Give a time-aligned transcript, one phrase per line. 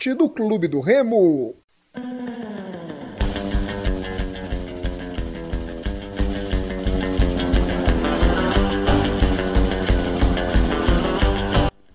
[0.00, 1.54] podcast do Clube do Remo.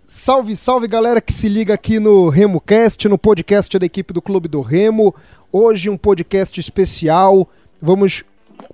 [0.07, 4.47] Salve, salve galera que se liga aqui no RemoCast, no podcast da equipe do Clube
[4.47, 5.13] do Remo.
[5.51, 7.49] Hoje um podcast especial.
[7.81, 8.23] Vamos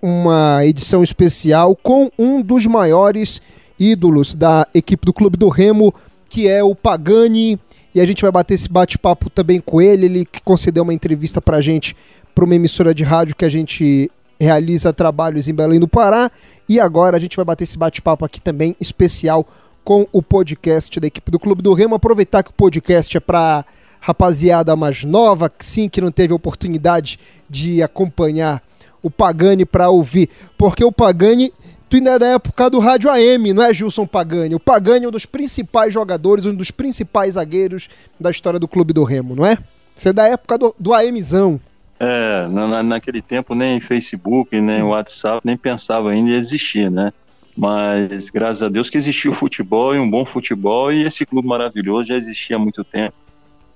[0.02, 3.42] uma edição especial com um dos maiores
[3.80, 5.94] ídolos da equipe do Clube do Remo,
[6.28, 7.58] que é o Pagani.
[7.94, 10.06] E a gente vai bater esse bate-papo também com ele.
[10.06, 11.96] Ele que concedeu uma entrevista pra gente
[12.34, 16.32] para uma emissora de rádio que a gente realiza trabalhos em Belém do Pará.
[16.68, 19.46] E agora a gente vai bater esse bate-papo aqui também especial
[19.84, 21.96] com o podcast da equipe do Clube do Remo.
[21.96, 23.66] Aproveitar que o podcast é para
[24.00, 28.62] rapaziada mais nova, que sim, que não teve oportunidade de acompanhar
[29.04, 31.52] o Pagani para ouvir, porque o Pagani
[31.92, 34.56] tu ainda é da época do rádio AM, não é Gilson Pagani?
[34.56, 38.94] O Pagani é um dos principais jogadores, um dos principais zagueiros da história do Clube
[38.94, 39.58] do Remo, não é?
[39.94, 41.60] Você é da época do, do AMzão.
[42.00, 47.12] É, na, naquele tempo nem Facebook, nem WhatsApp, nem pensava ainda em existir, né?
[47.58, 51.46] Mas graças a Deus que existiu o futebol e um bom futebol e esse clube
[51.46, 53.14] maravilhoso já existia há muito tempo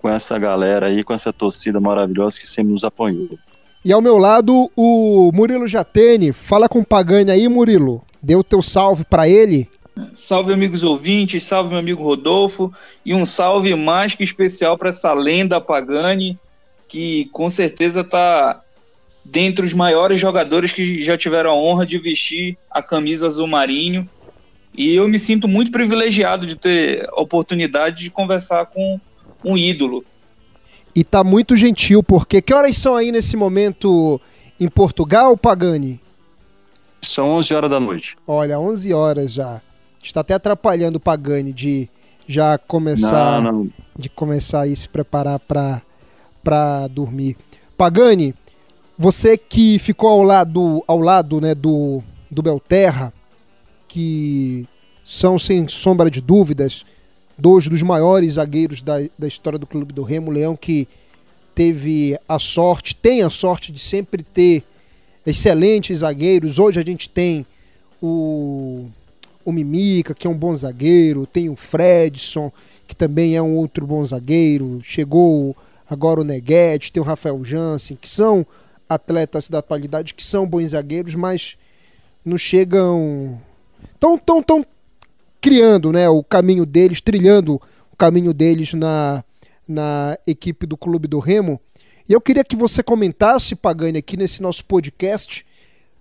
[0.01, 3.37] com essa galera aí, com essa torcida maravilhosa que sempre nos apoiou.
[3.85, 6.33] E ao meu lado, o Murilo Jatene.
[6.33, 8.01] Fala com o Pagani aí, Murilo.
[8.25, 9.69] Dê o teu salve para ele.
[10.15, 12.73] Salve, amigos ouvintes, salve, meu amigo Rodolfo,
[13.05, 16.35] e um salve mais que especial para essa lenda Pagani,
[16.87, 18.61] que com certeza está
[19.23, 24.09] dentre os maiores jogadores que já tiveram a honra de vestir a camisa azul marinho.
[24.75, 28.99] E eu me sinto muito privilegiado de ter a oportunidade de conversar com
[29.43, 30.03] um ídolo
[30.95, 34.19] e tá muito gentil, porque que horas são aí nesse momento
[34.57, 35.99] em Portugal, Pagani?
[37.07, 38.17] São 11 horas da noite.
[38.27, 39.61] Olha, 11 horas já.
[40.01, 41.89] Está até atrapalhando o Pagani de
[42.27, 43.69] já começar não, não.
[43.97, 45.81] de começar a se preparar para
[46.43, 47.35] para dormir.
[47.75, 48.35] Pagani,
[48.97, 53.13] você que ficou ao lado ao lado, né, do do Belterra,
[53.87, 54.67] que
[55.03, 56.85] são sem sombra de dúvidas
[57.37, 60.87] dois dos maiores zagueiros da, da história do Clube do Remo, Leão que
[61.53, 64.63] teve a sorte, tem a sorte de sempre ter
[65.25, 66.59] excelentes zagueiros.
[66.59, 67.45] Hoje a gente tem
[68.01, 68.85] o,
[69.43, 72.51] o Mimica, que é um bom zagueiro, tem o Fredson,
[72.87, 74.79] que também é um outro bom zagueiro.
[74.83, 75.55] Chegou
[75.89, 78.45] agora o Neguete, tem o Rafael Jansen, que são
[78.87, 81.57] atletas da atualidade que são bons zagueiros, mas
[82.23, 83.39] não chegam
[83.99, 84.65] tão tão tão
[85.41, 87.61] criando né, o caminho deles, trilhando
[87.91, 89.23] o caminho deles na,
[89.67, 91.59] na equipe do Clube do Remo.
[92.07, 95.45] E eu queria que você comentasse, Pagani, aqui nesse nosso podcast,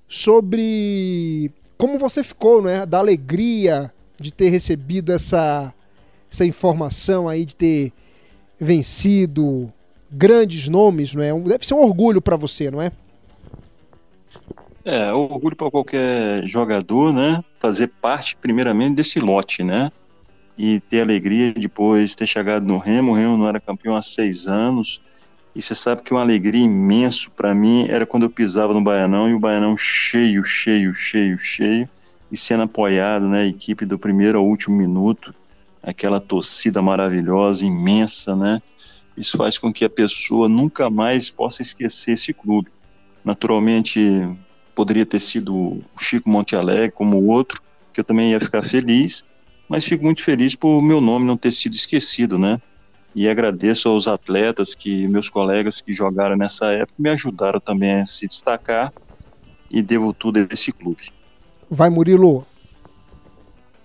[0.07, 2.85] sobre como você ficou, né?
[2.85, 5.73] Da alegria de ter recebido essa,
[6.31, 7.93] essa informação aí, de ter
[8.61, 9.73] vencido
[10.11, 11.33] grandes nomes, não é?
[11.41, 12.93] Deve ser um orgulho para você, não é?
[14.85, 17.43] É, orgulho para qualquer jogador, né?
[17.59, 19.91] Fazer parte, primeiramente, desse lote, né?
[20.59, 23.13] E ter alegria depois ter chegado no Remo.
[23.13, 25.01] O Remo não era campeão há seis anos.
[25.55, 29.29] E você sabe que uma alegria imenso para mim era quando eu pisava no Baianão
[29.29, 31.89] e o Baianão cheio, cheio, cheio, cheio.
[32.33, 33.47] E sendo apoiado, né?
[33.47, 35.33] Equipe do primeiro ao último minuto.
[35.81, 38.61] Aquela torcida maravilhosa, imensa, né?
[39.17, 42.71] Isso faz com que a pessoa nunca mais possa esquecer esse clube.
[43.25, 44.37] Naturalmente,
[44.75, 47.63] poderia ter sido o Chico Monte Alegre como o outro,
[47.93, 49.25] que eu também ia ficar feliz,
[49.69, 52.61] mas fico muito feliz por meu nome não ter sido esquecido, né?
[53.15, 58.07] E agradeço aos atletas que meus colegas que jogaram nessa época me ajudaram também a
[58.07, 58.93] se destacar
[59.71, 61.13] e devo tudo a esse clube.
[61.71, 62.47] Vai Murilo.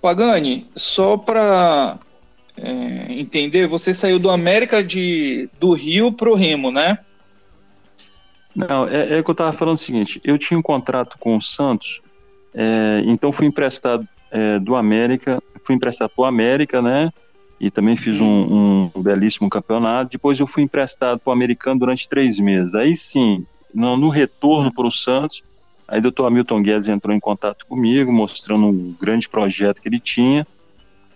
[0.01, 1.99] Pagani, só para
[2.57, 6.99] é, entender, você saiu do América de do Rio pro Remo, né?
[8.55, 11.41] Não, é, é que eu estava falando o seguinte: eu tinha um contrato com o
[11.41, 12.01] Santos,
[12.53, 17.11] é, então fui emprestado é, do América, fui emprestado para o América, né?
[17.59, 20.11] E também fiz um, um, belíssimo campeonato.
[20.11, 22.73] Depois eu fui emprestado para o Americano durante três meses.
[22.73, 25.43] Aí sim, no, no retorno para o Santos,
[25.87, 29.99] aí o doutor Hamilton Guedes entrou em contato comigo, mostrando um grande projeto que ele
[29.99, 30.47] tinha.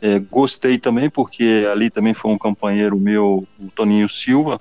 [0.02, 4.60] É, gostei também, porque ali também foi um companheiro meu, o Toninho Silva,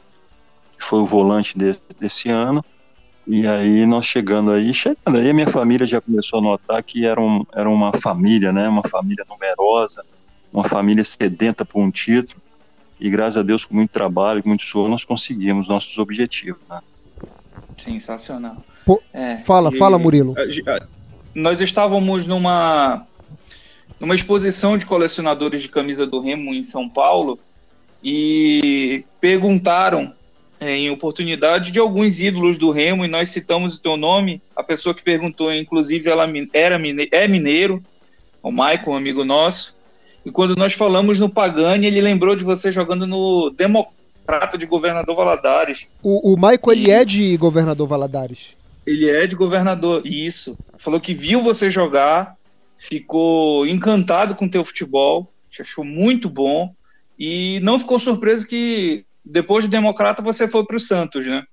[0.78, 2.64] que foi o volante de, desse ano.
[3.26, 7.06] E aí nós chegando aí, chegando aí, a minha família já começou a notar que
[7.06, 8.68] era, um, era uma família, né?
[8.68, 10.04] Uma família numerosa,
[10.52, 12.40] uma família sedenta por um título.
[13.00, 16.80] E graças a Deus, com muito trabalho, com muito suor, nós conseguimos nossos objetivos, né?
[17.76, 18.64] Sensacional.
[18.84, 20.34] Pô, é, fala, fala, Murilo.
[21.34, 23.06] Nós estávamos numa
[23.98, 27.38] numa exposição de colecionadores de camisa do Remo em São Paulo
[28.02, 30.12] e perguntaram
[30.58, 34.42] é, em oportunidade de alguns ídolos do Remo e nós citamos o teu nome.
[34.56, 36.80] A pessoa que perguntou, inclusive, ela era
[37.12, 37.82] é mineiro,
[38.42, 39.74] o Michael, um amigo nosso.
[40.24, 45.16] E quando nós falamos no Pagani, ele lembrou de você jogando no Democrata de Governador
[45.16, 45.86] Valadares.
[46.02, 46.80] O, o Michael, e...
[46.80, 48.56] ele é de Governador Valadares?
[48.86, 50.56] Ele é de Governador, isso.
[50.78, 52.36] Falou que viu você jogar
[52.82, 56.74] ficou encantado com o teu futebol, te achou muito bom
[57.16, 61.44] e não ficou surpreso que depois do Democrata você foi para o Santos, né?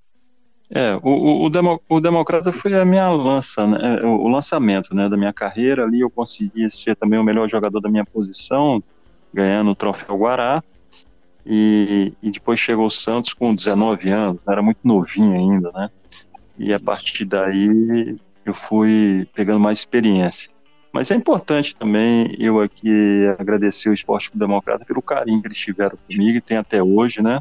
[0.72, 4.94] É, o, o, o, Demo, o, Democrata foi a minha lança, né, o, o, lançamento
[4.94, 5.84] né, da minha carreira.
[5.84, 8.82] Ali eu consegui ser também o melhor jogador da minha posição,
[9.34, 10.62] ganhando o troféu Guará.
[11.44, 15.90] E, e depois chegou o Santos com 19 anos, era muito novinho ainda, né?
[16.58, 20.50] E a partir daí eu fui pegando mais experiência.
[20.92, 25.96] Mas é importante também eu aqui agradecer o Esporte Democrata pelo carinho que eles tiveram
[26.06, 27.40] comigo e tem até hoje, né?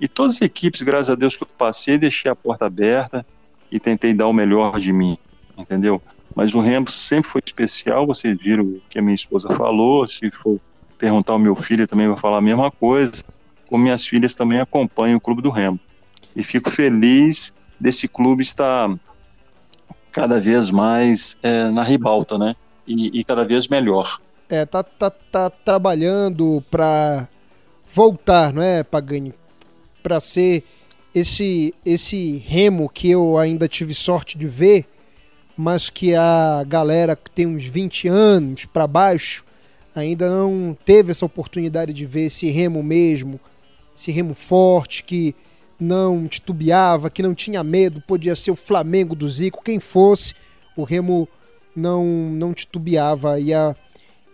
[0.00, 3.26] E todas as equipes, graças a Deus que eu passei, deixei a porta aberta
[3.70, 5.18] e tentei dar o melhor de mim,
[5.56, 6.00] entendeu?
[6.34, 10.30] Mas o Remo sempre foi especial, vocês viram o que a minha esposa falou, se
[10.30, 10.60] for
[10.96, 13.24] perguntar ao meu filho também vai falar a mesma coisa,
[13.66, 15.78] como minhas filhas também acompanham o Clube do Remo.
[16.34, 18.94] E fico feliz desse clube estar
[20.12, 22.54] cada vez mais é, na ribalta, né?
[22.88, 24.18] e, e cada vez melhor.
[24.48, 27.28] É, tá, tá, tá trabalhando para
[27.86, 29.34] voltar, não é, Pagani?
[30.02, 30.64] Para ser
[31.14, 34.86] esse, esse remo que eu ainda tive sorte de ver,
[35.56, 39.44] mas que a galera que tem uns 20 anos para baixo
[39.94, 43.40] ainda não teve essa oportunidade de ver esse remo mesmo,
[43.96, 45.34] esse remo forte que
[45.78, 50.34] não titubeava, que não tinha medo, podia ser o Flamengo do Zico, quem fosse,
[50.76, 51.28] o remo
[51.74, 53.76] não, não titubeava, ia,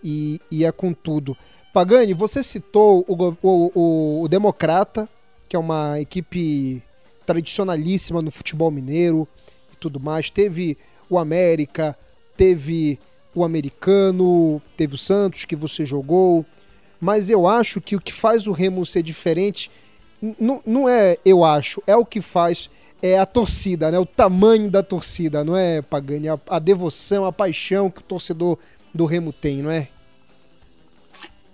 [0.03, 1.37] ia, ia com tudo.
[1.73, 5.09] Pagani, você citou o, o, o, Democrata,
[5.55, 6.83] que é uma equipe
[7.25, 9.29] tradicionalíssima no futebol mineiro
[9.73, 10.29] e tudo mais.
[10.29, 10.77] Teve
[11.09, 11.97] o América,
[12.37, 12.99] teve
[13.33, 16.45] o Americano, teve o Santos, que você jogou.
[17.01, 19.71] Mas eu acho que o que faz o Remo ser diferente
[20.67, 22.69] não é eu acho, é o que faz
[23.01, 23.99] é a torcida, né?
[23.99, 26.31] O tamanho da torcida, não é, Pagani?
[26.31, 28.59] A, a devoção, a paixão que o torcedor
[28.93, 29.87] do Remo tem, não é?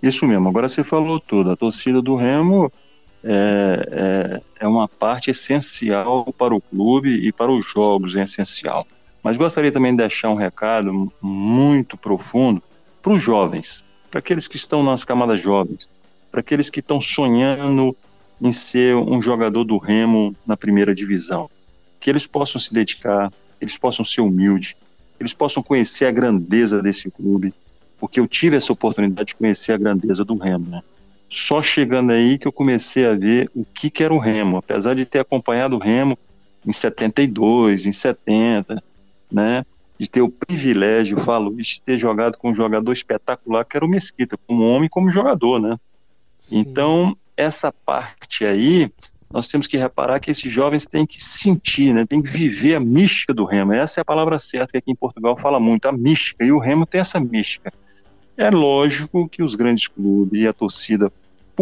[0.01, 1.51] Isso mesmo, agora você falou tudo.
[1.51, 2.71] A torcida do Remo
[3.23, 8.85] é, é, é, uma parte essencial para o clube e para os jogos, é essencial.
[9.23, 12.61] Mas gostaria também de deixar um recado muito profundo
[13.01, 15.87] para os jovens, para aqueles que estão nas camadas jovens,
[16.31, 17.95] para aqueles que estão sonhando
[18.41, 21.49] em ser um jogador do Remo na primeira divisão.
[21.99, 24.75] Que eles possam se dedicar, eles possam ser humildes,
[25.19, 27.53] eles possam conhecer a grandeza desse clube,
[27.99, 30.81] porque eu tive essa oportunidade de conhecer a grandeza do Remo, né?
[31.31, 34.93] Só chegando aí que eu comecei a ver o que, que era o Remo, apesar
[34.93, 36.19] de ter acompanhado o Remo
[36.67, 38.83] em 72, em 70,
[39.31, 39.65] né?
[39.97, 43.89] De ter o privilégio, falo, de ter jogado com um jogador espetacular que era o
[43.89, 45.77] Mesquita, como homem como jogador, né?
[46.37, 46.59] Sim.
[46.59, 48.91] Então, essa parte aí,
[49.31, 52.79] nós temos que reparar que esses jovens têm que sentir, né, têm que viver a
[52.81, 53.71] mística do remo.
[53.71, 56.59] Essa é a palavra certa que aqui em Portugal fala muito, a mística, e o
[56.59, 57.71] remo tem essa mística.
[58.35, 61.11] É lógico que os grandes clubes e a torcida,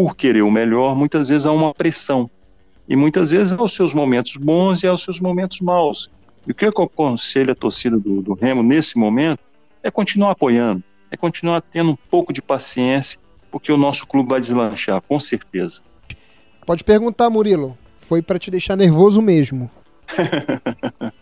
[0.00, 2.30] por querer o melhor, muitas vezes há uma pressão.
[2.88, 6.10] E muitas vezes há os seus momentos bons e há os seus momentos maus.
[6.46, 9.40] E o que eu aconselho a torcida do, do Remo nesse momento
[9.82, 14.40] é continuar apoiando, é continuar tendo um pouco de paciência porque o nosso clube vai
[14.40, 15.82] deslanchar, com certeza.
[16.64, 17.76] Pode perguntar, Murilo.
[17.98, 19.70] Foi para te deixar nervoso mesmo.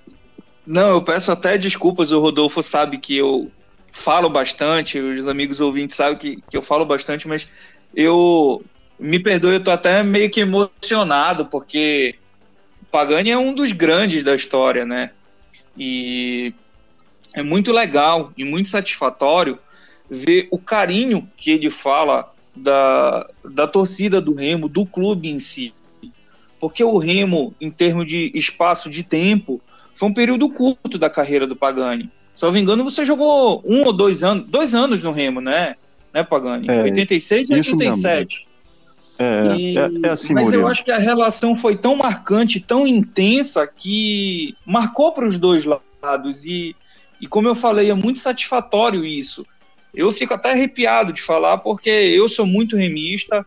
[0.64, 2.12] Não, eu peço até desculpas.
[2.12, 3.50] O Rodolfo sabe que eu
[3.92, 7.48] falo bastante, os amigos ouvintes sabem que, que eu falo bastante, mas
[7.94, 8.64] eu
[8.98, 12.16] me perdoe, eu tô até meio que emocionado, porque
[12.90, 15.10] Pagani é um dos grandes da história, né?
[15.76, 16.52] E
[17.34, 19.58] é muito legal e muito satisfatório
[20.10, 25.72] ver o carinho que ele fala da, da torcida do Remo, do clube em si.
[26.58, 29.60] Porque o Remo, em termos de espaço de tempo,
[29.94, 32.10] foi um período curto da carreira do Pagani.
[32.34, 35.40] Se eu não me engano, você jogou um ou dois anos, dois anos no Remo,
[35.40, 35.76] né?
[36.12, 36.68] Né, Pagani?
[36.68, 38.46] É, 86 e 87.
[39.18, 40.62] É, e, é, é assim, mas Murilo.
[40.62, 45.64] eu acho que a relação foi tão marcante, tão intensa, que marcou para os dois
[45.64, 46.44] lados.
[46.44, 46.74] E,
[47.20, 49.44] e como eu falei, é muito satisfatório isso
[49.94, 53.46] eu fico até arrepiado de falar, porque eu sou muito remista.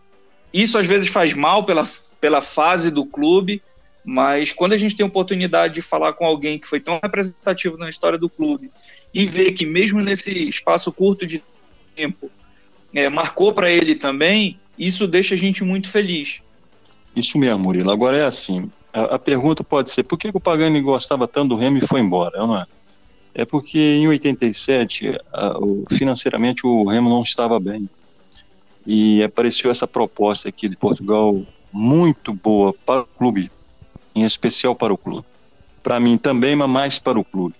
[0.53, 1.88] Isso às vezes faz mal pela,
[2.20, 3.62] pela fase do clube,
[4.03, 7.77] mas quando a gente tem a oportunidade de falar com alguém que foi tão representativo
[7.77, 8.72] na história do clube
[9.13, 11.41] e ver que mesmo nesse espaço curto de
[11.96, 12.30] tempo
[12.93, 16.41] é, marcou para ele também, isso deixa a gente muito feliz.
[17.15, 17.91] Isso mesmo, Murilo.
[17.91, 21.55] Agora é assim, a, a pergunta pode ser, por que o Pagani gostava tanto do
[21.55, 22.39] Remo e foi embora?
[22.39, 22.65] Não é?
[23.33, 27.89] É porque em 87, a, o, financeiramente, o Remo não estava bem.
[28.86, 33.51] E apareceu essa proposta aqui de Portugal muito boa para o clube,
[34.13, 35.25] em especial para o clube.
[35.81, 37.55] Para mim também, mas mais para o clube.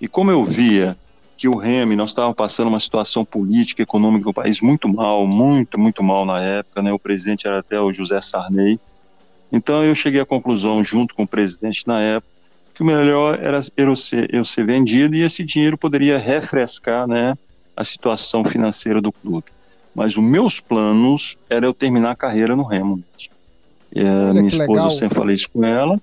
[0.00, 0.96] E como eu via
[1.42, 5.76] que o Remo, nós estávamos passando uma situação política, econômica do país muito mal, muito,
[5.76, 6.92] muito mal na época, né?
[6.92, 8.78] O presidente era até o José Sarney.
[9.50, 12.32] Então eu cheguei à conclusão, junto com o presidente na época,
[12.72, 17.36] que o melhor era eu ser, eu ser vendido e esse dinheiro poderia refrescar né,
[17.76, 19.46] a situação financeira do clube.
[19.92, 23.02] Mas os meus planos era eu terminar a carreira no Remo.
[23.92, 24.86] E, a minha esposa, legal.
[24.86, 26.00] eu sempre falei isso com ela.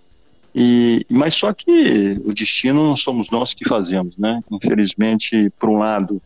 [0.54, 4.42] E, mas só que o destino não somos nós que fazemos, né?
[4.52, 6.22] Infelizmente, por um lado,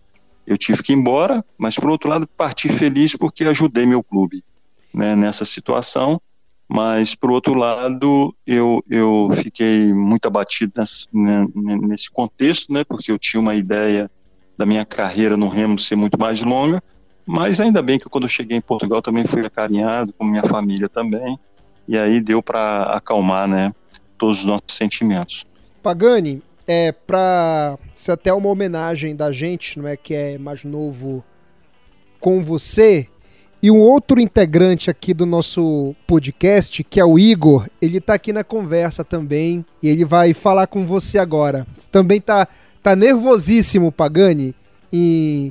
[0.47, 4.43] eu tive que ir embora, mas por outro lado, parti feliz porque ajudei meu clube
[4.93, 6.21] né, nessa situação.
[6.67, 13.11] Mas por outro lado eu, eu fiquei muito abatido nesse, né, nesse contexto, né, porque
[13.11, 14.09] eu tinha uma ideia
[14.57, 16.81] da minha carreira no Remo ser muito mais longa,
[17.25, 20.87] mas ainda bem que quando eu cheguei em Portugal também fui acarinhado, com minha família
[20.87, 21.37] também,
[21.87, 23.73] e aí deu para acalmar, né,
[24.23, 25.45] todos os nossos sentimentos.
[25.81, 31.21] Pagani, é para ser até uma homenagem da gente, não é que é mais novo
[32.21, 33.09] com você,
[33.61, 38.31] e um outro integrante aqui do nosso podcast, que é o Igor, ele tá aqui
[38.31, 41.67] na conversa também e ele vai falar com você agora.
[41.91, 42.47] Também tá,
[42.81, 44.55] tá nervosíssimo, Pagani,
[44.91, 45.49] em,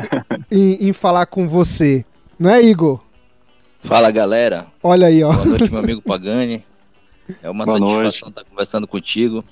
[0.50, 2.06] em, em falar com você.
[2.38, 3.00] Não é, Igor?
[3.82, 4.66] Fala, galera.
[4.82, 5.30] Olha aí, ó.
[5.30, 6.64] Boa noite, meu amigo Pagani.
[7.42, 8.28] É uma Boa satisfação noite.
[8.28, 9.44] estar conversando contigo.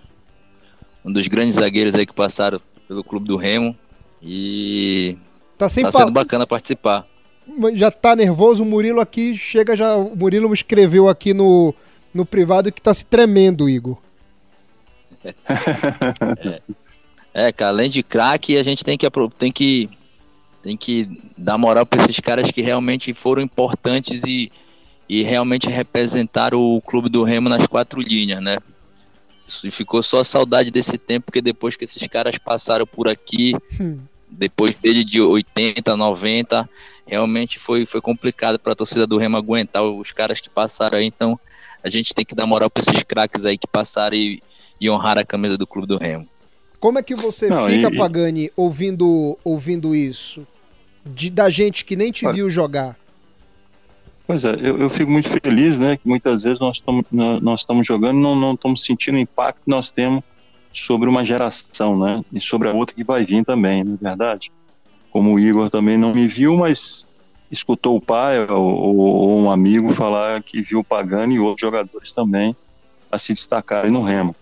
[1.05, 3.77] Um dos grandes zagueiros aí que passaram pelo Clube do Remo.
[4.23, 5.17] E
[5.59, 7.07] tá, sem tá sendo bacana participar
[7.75, 9.97] já tá nervoso, o Murilo aqui chega já.
[9.97, 11.75] O Murilo me escreveu aqui no,
[12.13, 13.99] no privado que tá se tremendo, Igor.
[15.25, 16.63] é.
[17.49, 19.91] é, cara, além de craque, a gente tem que, tem que
[20.63, 24.51] tem que dar moral para esses caras que realmente foram importantes e,
[25.13, 28.57] e realmente representaram o clube do Remo nas quatro linhas, né?
[29.63, 33.55] E ficou só a saudade desse tempo, porque depois que esses caras passaram por aqui,
[33.79, 33.99] hum.
[34.31, 36.67] depois dele de 80, 90,
[37.07, 41.05] realmente foi, foi complicado para a torcida do Remo aguentar os caras que passaram aí.
[41.05, 41.39] Então
[41.85, 44.43] a gente tem que dar moral para esses craques aí que passaram e,
[44.81, 46.27] e honrar a camisa do clube do Remo.
[46.81, 47.97] Como é que você Não, fica, e...
[47.99, 50.47] Pagani, ouvindo, ouvindo isso?
[51.05, 52.97] De, da gente que nem te viu jogar.
[54.27, 55.97] Pois é, eu, eu, fico muito feliz, né?
[55.97, 59.71] Que muitas vezes nós estamos nós estamos jogando não não estamos sentindo o impacto que
[59.71, 60.23] nós temos
[60.73, 62.25] sobre uma geração, né?
[62.33, 64.51] E sobre a outra que vai vir também, não é verdade?
[65.13, 67.07] como o Igor também não me viu, mas
[67.51, 72.15] escutou o pai ou, ou um amigo falar que viu o Pagani e outros jogadores
[72.15, 72.57] também
[73.11, 74.35] a se destacarem no Remo.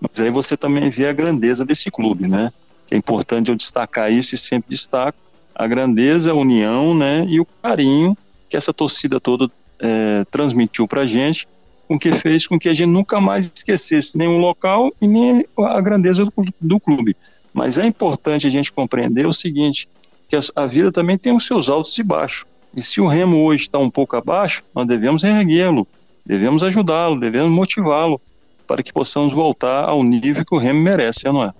[0.00, 2.50] Mas aí você também vê a grandeza desse clube, né?
[2.90, 5.18] É importante eu destacar isso e sempre destaco
[5.54, 7.26] a grandeza, a união, né?
[7.28, 8.16] E o carinho
[8.48, 9.50] que essa torcida toda
[9.80, 11.46] é, transmitiu para a gente,
[11.88, 15.46] com que fez com que a gente nunca mais esquecesse nem o local e nem
[15.58, 17.16] a grandeza do, do clube.
[17.52, 19.88] Mas é importante a gente compreender o seguinte:
[20.28, 22.44] que a, vida também tem os seus altos e baixos.
[22.76, 25.86] E se o remo hoje está um pouco abaixo, nós devemos erguê-lo,
[26.24, 28.20] devemos ajudá-lo, devemos motivá-lo
[28.66, 31.54] para que possamos voltar ao nível que o remo merece, não é?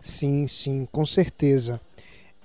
[0.00, 1.80] Sim, sim, com certeza.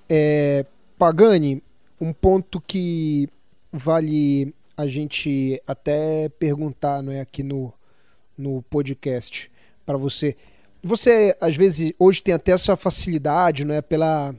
[0.08, 0.64] É,
[0.98, 1.62] Pagani,
[2.00, 3.28] um ponto que
[3.72, 7.72] vale a gente até perguntar, não é, aqui no,
[8.36, 9.50] no podcast
[9.84, 10.36] para você.
[10.82, 14.34] Você às vezes hoje tem até essa facilidade, não é, pela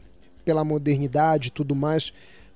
[0.50, 2.12] pela modernidade e tudo mais.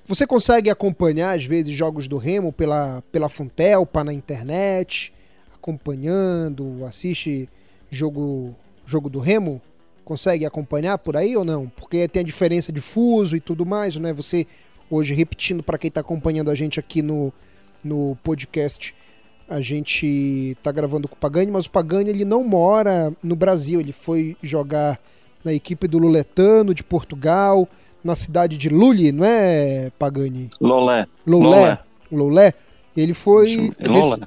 [0.07, 5.13] Você consegue acompanhar, às vezes, jogos do Remo pela, pela Funtelpa na internet,
[5.53, 7.47] acompanhando, assiste
[7.91, 9.61] jogo, jogo do Remo?
[10.03, 11.69] Consegue acompanhar por aí ou não?
[11.69, 14.11] Porque tem a diferença de fuso e tudo mais, né?
[14.11, 14.47] Você,
[14.89, 17.31] hoje, repetindo para quem está acompanhando a gente aqui no,
[17.83, 18.93] no podcast,
[19.49, 23.79] a gente está gravando com o Pagani, mas o Pagani ele não mora no Brasil,
[23.79, 24.99] ele foi jogar
[25.43, 27.67] na equipe do Luletano de Portugal,
[28.03, 30.49] na cidade de Lully, não é, Pagani?
[30.59, 31.07] Lolé.
[31.25, 31.79] Lolé.
[32.11, 32.53] Lolé.
[32.95, 33.71] Ele foi.
[33.79, 34.21] Rece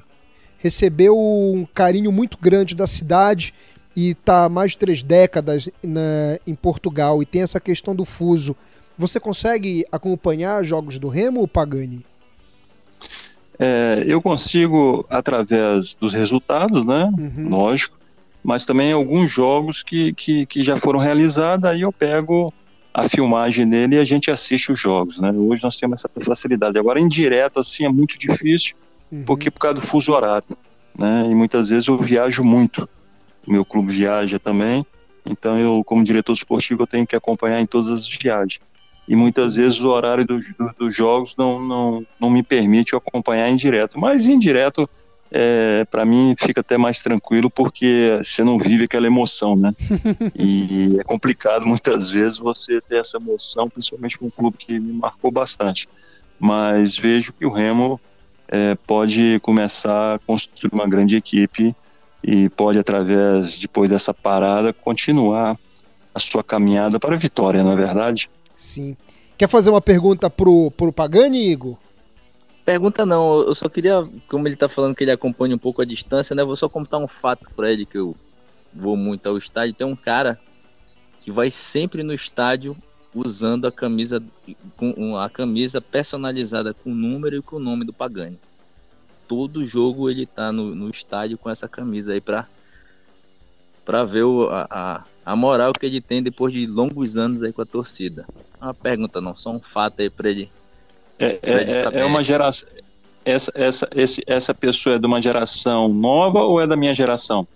[0.57, 3.53] recebeu um carinho muito grande da cidade
[3.95, 8.05] e está há mais de três décadas na, em Portugal e tem essa questão do
[8.05, 8.55] fuso.
[8.97, 12.05] Você consegue acompanhar jogos do Remo, Pagani?
[13.59, 17.11] É, eu consigo através dos resultados, né?
[17.17, 17.49] Uhum.
[17.49, 17.97] Lógico
[18.47, 22.53] mas também alguns jogos que, que, que já foram realizados, aí eu pego
[22.93, 25.33] a filmagem dele e a gente assiste os jogos, né?
[25.33, 26.79] Hoje nós temos essa facilidade.
[26.79, 28.77] Agora, em direto, assim, é muito difícil,
[29.11, 29.23] uhum.
[29.25, 30.57] porque por causa do fuso horário,
[30.97, 31.27] né?
[31.29, 32.87] E muitas vezes eu viajo muito.
[33.45, 34.85] O meu clube viaja também,
[35.25, 38.61] então eu, como diretor esportivo, eu tenho que acompanhar em todas as viagens.
[39.07, 43.49] E muitas vezes o horário do, do, dos jogos não, não, não me permite acompanhar
[43.49, 43.99] em direto.
[43.99, 44.89] Mas em direto
[45.31, 49.73] é, para mim fica até mais tranquilo porque você não vive aquela emoção, né?
[50.35, 54.93] e é complicado muitas vezes você ter essa emoção, principalmente com um clube que me
[54.93, 55.87] marcou bastante.
[56.39, 57.99] Mas vejo que o Remo
[58.47, 61.75] é, pode começar a construir uma grande equipe
[62.23, 65.57] e pode, através, depois dessa parada, continuar
[66.13, 68.29] a sua caminhada para a vitória, não é verdade?
[68.57, 68.97] Sim.
[69.37, 71.77] Quer fazer uma pergunta pro, pro Pagani, Igor?
[72.65, 75.85] Pergunta não, eu só queria, como ele tá falando que ele acompanha um pouco a
[75.85, 76.43] distância, né?
[76.43, 78.15] Vou só contar um fato para ele que eu
[78.73, 79.75] vou muito ao estádio.
[79.75, 80.37] Tem um cara
[81.21, 82.75] que vai sempre no estádio
[83.13, 84.21] usando a camisa
[84.75, 88.39] com a camisa personalizada com o número e com o nome do Pagani.
[89.27, 92.47] Todo jogo ele tá no, no estádio com essa camisa aí para
[93.87, 97.61] para ver o, a, a moral que ele tem depois de longos anos aí com
[97.61, 98.25] a torcida.
[98.61, 100.51] Uma pergunta não, só um fato aí para ele
[101.17, 102.67] é, é, é, é uma geração.
[103.23, 107.47] Essa, essa, esse, essa pessoa é de uma geração nova ou é da minha geração?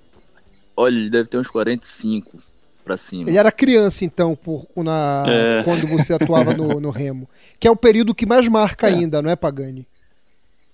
[0.76, 2.38] Olha, ele deve ter uns 45
[2.86, 3.30] para cima.
[3.30, 5.64] Ele era criança, então, por, na, é...
[5.64, 7.28] quando você atuava no, no, Remo.
[7.60, 8.94] Que é o período que mais marca é.
[8.94, 9.86] ainda, não é, Pagani?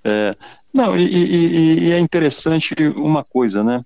[0.03, 0.36] É.
[0.71, 3.84] Não, e, e, e, é interessante uma coisa, né?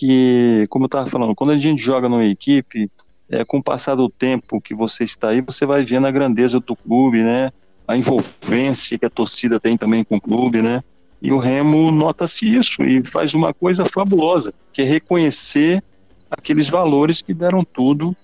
[0.00, 2.90] Que, como eu estava falando, quando a gente joga numa equipe,
[3.28, 6.58] é, com o passar do tempo que você está aí, você vai vendo a grandeza
[6.58, 7.50] do clube, né?
[7.90, 10.80] a envolvência que a torcida tem também com o clube, né?
[11.20, 15.82] E o Remo nota-se isso e faz uma coisa fabulosa, que é reconhecer
[16.30, 18.16] aqueles valores que deram tudo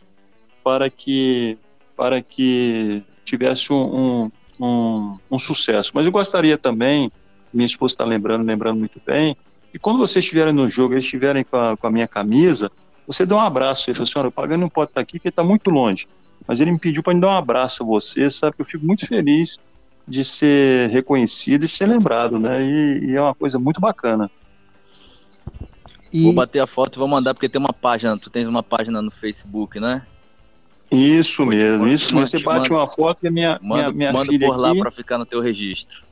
[0.63, 1.59] para que
[1.97, 5.91] para que tivesse um, um, um sucesso.
[5.95, 7.11] Mas eu gostaria também,
[7.53, 9.37] minha esposa está lembrando, lembrando muito bem,
[9.77, 12.71] que quando vocês estiverem no jogo, eles estiverem com a, com a minha camisa,
[13.07, 13.91] você dá um abraço.
[13.91, 16.07] Ele falou assim: olha, o Pagano não pode estar aqui porque está muito longe
[16.47, 18.57] mas ele me pediu para me dar um abraço a você, sabe?
[18.59, 19.59] Eu fico muito feliz
[20.07, 22.63] de ser reconhecido e ser lembrado, né?
[22.63, 24.31] E, e é uma coisa muito bacana.
[26.13, 26.23] E...
[26.23, 29.03] Vou bater a foto e vou mandar porque tem uma página, tu tens uma página
[29.03, 30.07] no Facebook, né?
[30.91, 32.27] Isso mesmo, isso mesmo.
[32.29, 35.19] Você bate uma foto e a minha, manda, minha, minha filha por lá para ficar
[35.19, 36.03] no teu registro.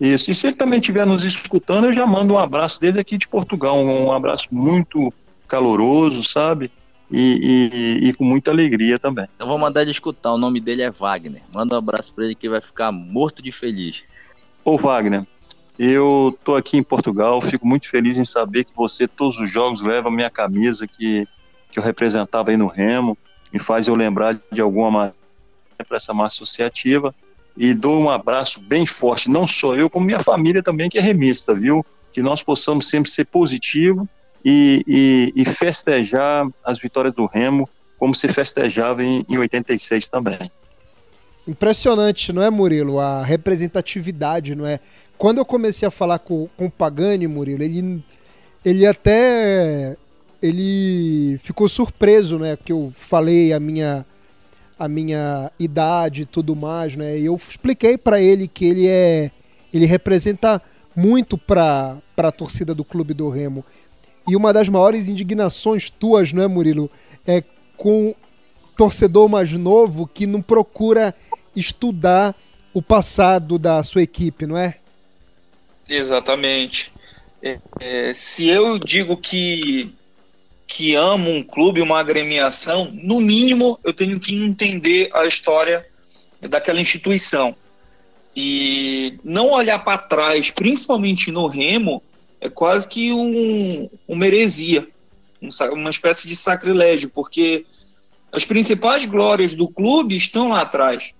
[0.00, 3.18] Isso, e se ele também estiver nos escutando, eu já mando um abraço dele aqui
[3.18, 5.12] de Portugal, um abraço muito
[5.46, 6.70] caloroso, sabe?
[7.10, 9.26] e, e, e, com muita alegria também.
[9.38, 11.42] Eu vou mandar ele escutar, o nome dele é Wagner.
[11.54, 14.02] Manda um abraço para ele que vai ficar morto de feliz.
[14.64, 15.26] Ô Wagner,
[15.78, 19.80] eu tô aqui em Portugal, fico muito feliz em saber que você todos os jogos
[19.80, 21.26] leva a minha camisa que,
[21.70, 23.16] que eu representava aí no Remo,
[23.52, 25.14] me faz eu lembrar de alguma maneira
[25.86, 27.14] para essa massa associativa
[27.58, 31.00] e dou um abraço bem forte, não só eu, como minha família também que é
[31.00, 31.84] remista, viu?
[32.12, 34.08] Que nós possamos sempre ser positivo
[34.44, 37.68] e, e, e festejar as vitórias do Remo
[37.98, 40.50] como se festejava em, em 86 também.
[41.48, 43.00] Impressionante, não é, Murilo?
[43.00, 44.78] A representatividade, não é?
[45.16, 48.04] Quando eu comecei a falar com, com o Pagani, Murilo, ele,
[48.64, 49.96] ele até
[50.40, 52.56] ele ficou surpreso, né?
[52.56, 54.06] Que eu falei a minha
[54.78, 57.18] a minha idade e tudo mais, né?
[57.18, 59.30] E eu expliquei para ele que ele é
[59.72, 60.62] ele representa
[60.94, 63.64] muito para a torcida do Clube do Remo.
[64.26, 66.90] E uma das maiores indignações tuas, não é, Murilo?
[67.26, 67.42] É
[67.76, 68.14] com
[68.76, 71.14] torcedor mais novo que não procura
[71.54, 72.34] estudar
[72.72, 74.76] o passado da sua equipe, não é?
[75.88, 76.92] Exatamente.
[77.42, 79.92] É, é, se eu digo que
[80.68, 85.86] que amo um clube, uma agremiação, no mínimo eu tenho que entender a história
[86.42, 87.56] daquela instituição
[88.36, 92.00] e não olhar para trás, principalmente no Remo,
[92.40, 94.86] é quase que um, uma heresia,
[95.42, 97.66] um, uma espécie de sacrilégio, porque
[98.30, 101.12] as principais glórias do clube estão lá atrás.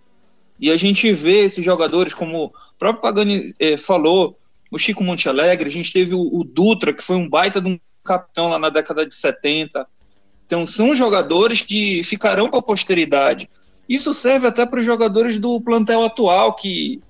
[0.61, 4.39] E a gente vê esses jogadores, como o próprio Pagani eh, falou,
[4.71, 7.79] o Chico Montealegre, a gente teve o, o, Dutra, que foi um baita de um
[8.09, 9.87] capitão lá na década de 70.
[10.47, 13.49] Então, são jogadores que ficarão para a posteridade.
[13.89, 17.01] Isso serve até para os jogadores do plantel atual, que,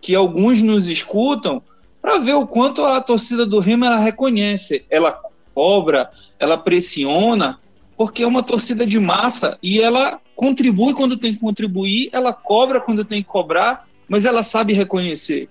[0.00, 1.62] que alguns nos escutam,
[2.00, 5.18] para ver o quanto a torcida do Remo ela reconhece, ela
[5.54, 7.58] cobra, ela pressiona,
[7.96, 12.80] porque é uma torcida de massa e ela contribui quando tem que contribuir, ela cobra
[12.80, 15.48] quando tem que cobrar, mas ela sabe reconhecer.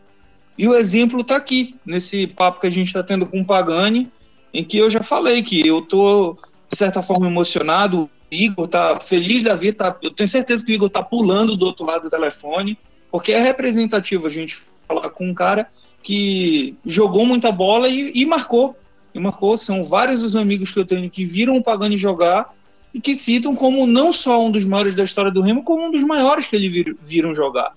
[0.58, 4.12] E o exemplo está aqui, nesse papo que a gente está tendo com o Pagani,
[4.54, 6.38] em que eu já falei que eu estou,
[6.70, 8.10] de certa forma, emocionado.
[8.32, 11.66] Igor tá feliz da vida, tá, eu tenho certeza que o Igor tá pulando do
[11.66, 12.78] outro lado do telefone,
[13.12, 15.70] porque é representativo a gente falar com um cara
[16.02, 18.76] que jogou muita bola e, e marcou.
[19.14, 19.58] E marcou.
[19.58, 22.54] São vários os amigos que eu tenho que viram o Pagani jogar
[22.94, 25.92] e que citam como não só um dos maiores da história do Remo, como um
[25.92, 27.74] dos maiores que ele vir, viram jogar.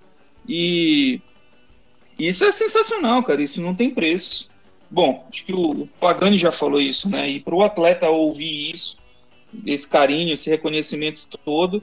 [0.49, 1.21] E
[2.19, 3.43] isso é sensacional, cara.
[3.43, 4.51] Isso não tem preço.
[4.91, 7.29] Bom, acho que o Pagani já falou isso, né?
[7.29, 8.97] E para o atleta ouvir isso,
[9.65, 11.83] esse carinho, esse reconhecimento todo.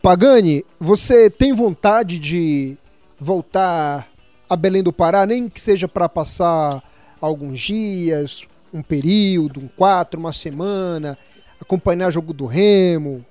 [0.00, 2.76] Pagani, você tem vontade de
[3.18, 4.08] voltar
[4.48, 6.82] a Belém do Pará, nem que seja para passar
[7.20, 11.18] alguns dias, um período, um quatro, uma semana,
[11.60, 13.24] acompanhar jogo do Remo,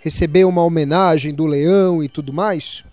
[0.00, 2.84] receber uma homenagem do Leão e tudo mais?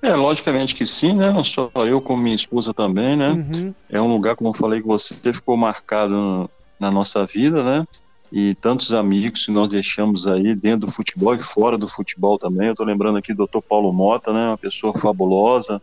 [0.00, 1.32] É, logicamente que sim, né?
[1.32, 3.30] Não só eu, como minha esposa também, né?
[3.30, 3.74] Uhum.
[3.90, 7.86] É um lugar, como eu falei com você, que ficou marcado na nossa vida, né?
[8.30, 12.68] E tantos amigos que nós deixamos aí dentro do futebol e fora do futebol também.
[12.68, 13.60] Eu tô lembrando aqui do Dr.
[13.60, 14.48] Paulo Mota, né?
[14.48, 15.80] Uma pessoa fabulosa.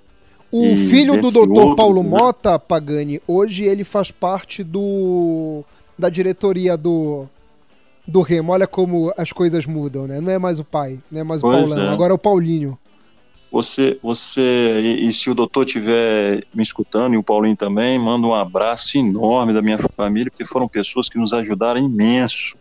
[0.51, 1.75] O filho do Dr.
[1.75, 2.09] Paulo né?
[2.09, 5.63] Mota, Pagani, hoje ele faz parte do
[5.97, 7.25] da diretoria do
[8.07, 8.53] do Remo.
[8.53, 10.21] Olha como as coisas mudam, né?
[10.21, 11.89] Não é mais o pai, não é mais o Paulano, é.
[11.89, 12.77] agora é o Paulinho.
[13.55, 14.41] Você, você
[14.81, 18.97] e, e, se o doutor estiver me escutando e o Paulinho também, manda um abraço
[18.97, 22.57] enorme da minha família, porque foram pessoas que nos ajudaram imenso.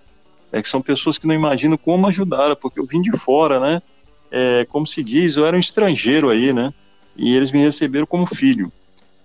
[0.52, 3.82] É que são pessoas que não imaginam como ajudaram, porque eu vim de fora, né?
[4.30, 6.72] É, como se diz, eu era um estrangeiro aí, né?
[7.16, 8.70] E eles me receberam como filho.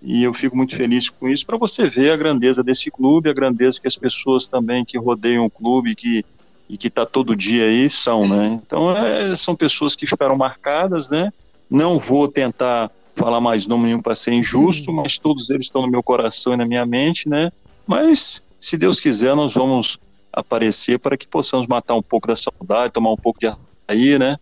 [0.02, 3.34] E eu fico muito feliz com isso, para você ver a grandeza desse clube, a
[3.34, 6.26] grandeza que as pessoas também que rodeiam o clube, que
[6.68, 8.60] e que está todo dia aí são, né?
[8.66, 11.32] Então é, são pessoas que ficaram marcadas, né?
[11.70, 15.92] Não vou tentar falar mais nome nenhum para ser injusto, mas todos eles estão no
[15.92, 17.52] meu coração e na minha mente, né?
[17.86, 20.00] Mas, se Deus quiser, nós vamos
[20.32, 24.38] aparecer para que possamos matar um pouco da saudade, tomar um pouco de açaí, né?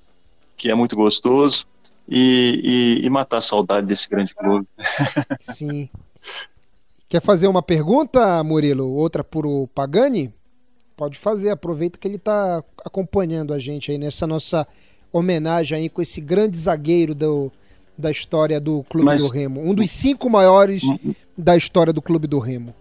[0.56, 1.66] Que é muito gostoso,
[2.08, 4.68] e, e, e matar a saudade desse grande clube.
[5.42, 5.90] Sim.
[7.10, 8.90] Quer fazer uma pergunta, Murilo?
[8.94, 10.34] Outra para o Pagani?
[10.96, 14.68] Pode fazer, aproveita que ele está acompanhando a gente aí nessa nossa
[15.12, 17.52] homenagem aí com esse grande zagueiro do,
[17.98, 19.62] da história do Clube mas, do Remo.
[19.62, 22.74] Um dos cinco maiores hum, da história do Clube do Remo.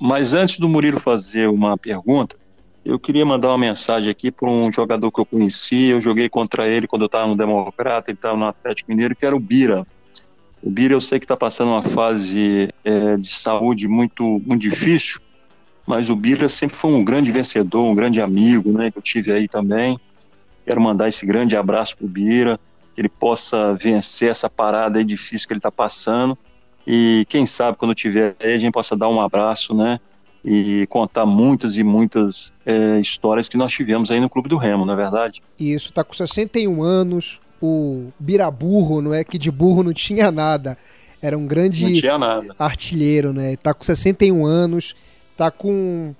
[0.00, 2.36] Mas antes do Murilo fazer uma pergunta,
[2.84, 5.84] eu queria mandar uma mensagem aqui para um jogador que eu conheci.
[5.84, 9.26] Eu joguei contra ele quando eu estava no Democrata, ele estava no Atlético Mineiro, que
[9.26, 9.86] era o Bira.
[10.62, 15.20] O Bira eu sei que está passando uma fase é, de saúde muito, muito difícil,
[15.86, 19.32] mas o Bira sempre foi um grande vencedor, um grande amigo, né, que eu tive
[19.32, 19.98] aí também.
[20.70, 22.56] Quero mandar esse grande abraço pro Bira,
[22.94, 26.38] que ele possa vencer essa parada difícil que ele está passando.
[26.86, 29.98] E quem sabe quando tiver aí a gente possa dar um abraço, né?
[30.44, 34.86] E contar muitas e muitas é, histórias que nós tivemos aí no Clube do Remo,
[34.86, 35.42] não é verdade?
[35.58, 39.24] Isso, tá com 61 anos, o Biraburro, não é?
[39.24, 40.78] Que de burro não tinha nada.
[41.20, 41.84] Era um grande
[42.56, 43.56] artilheiro, né?
[43.56, 44.94] Tá com 61 anos,
[45.36, 46.14] tá com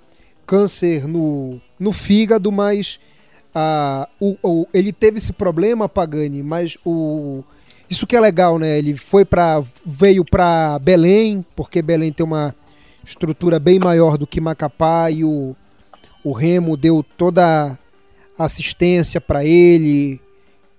[0.45, 2.99] câncer no, no fígado, mas
[3.53, 7.43] a, o, o, ele teve esse problema, Pagani, mas o
[7.89, 8.77] isso que é legal, né?
[8.77, 12.55] Ele foi para veio para Belém, porque Belém tem uma
[13.03, 15.53] estrutura bem maior do que Macapá e o,
[16.23, 17.77] o Remo deu toda
[18.37, 20.21] a assistência para ele,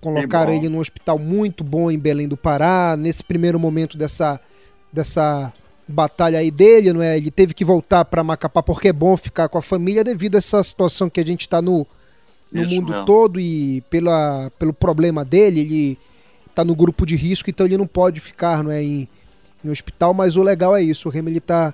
[0.01, 2.97] colocaram ele num hospital muito bom em Belém do Pará.
[2.99, 4.41] Nesse primeiro momento dessa
[4.91, 5.53] dessa
[5.87, 7.19] batalha aí dele, não é?
[7.19, 10.39] Ele teve que voltar para Macapá porque é bom ficar com a família devido a
[10.39, 11.87] essa situação que a gente está no
[12.53, 13.05] no Isso mundo mesmo.
[13.07, 15.99] todo e pela, pelo problema dele, ele
[16.55, 19.09] tá no grupo de risco, então ele não pode ficar não é, em,
[19.65, 21.73] em hospital, mas o legal é isso, o Remo ele tá,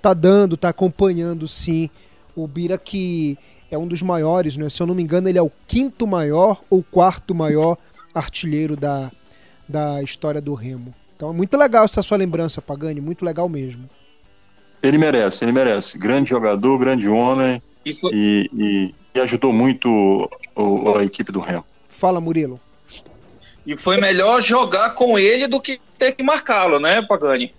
[0.00, 1.90] tá dando, tá acompanhando sim
[2.34, 3.36] o Bira que
[3.70, 4.68] é um dos maiores, né?
[4.70, 7.76] se eu não me engano ele é o quinto maior ou quarto maior
[8.14, 9.10] artilheiro da,
[9.68, 10.94] da história do Remo.
[11.16, 13.88] Então é muito legal essa sua lembrança, Pagani, muito legal mesmo.
[14.82, 15.96] Ele merece, ele merece.
[15.96, 17.62] Grande jogador, grande homem.
[18.00, 18.10] Foi...
[18.14, 19.88] e e ajudou muito
[20.56, 21.64] o, a equipe do Remo.
[21.88, 22.60] Fala, Murilo.
[23.66, 27.52] E foi melhor jogar com ele do que ter que marcá-lo, né, Pagani?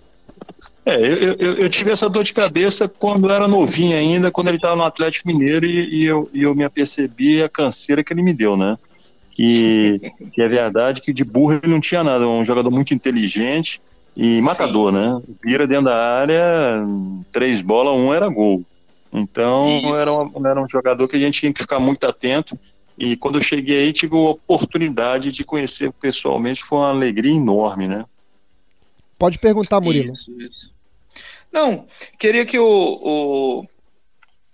[0.84, 4.56] É, eu, eu, eu, tive essa dor de cabeça quando era novinho ainda, quando ele
[4.56, 8.22] estava no Atlético Mineiro e, e, eu, e eu me apercebi a canseira que ele
[8.22, 8.78] me deu, né?
[9.32, 13.82] Que, que é verdade que de burro ele não tinha nada, um jogador muito inteligente
[14.16, 14.98] e matador, Sim.
[14.98, 15.22] né?
[15.44, 16.84] Vira dentro da área,
[17.32, 18.64] três bolas, um era gol.
[19.16, 22.58] Então era, uma, era um jogador que a gente tinha que ficar muito atento.
[22.98, 27.88] E quando eu cheguei aí, tive a oportunidade de conhecer pessoalmente, foi uma alegria enorme,
[27.88, 28.04] né?
[29.18, 30.12] Pode perguntar, Murilo.
[30.12, 30.74] Isso, isso.
[31.50, 31.86] Não,
[32.18, 33.66] queria que o, o,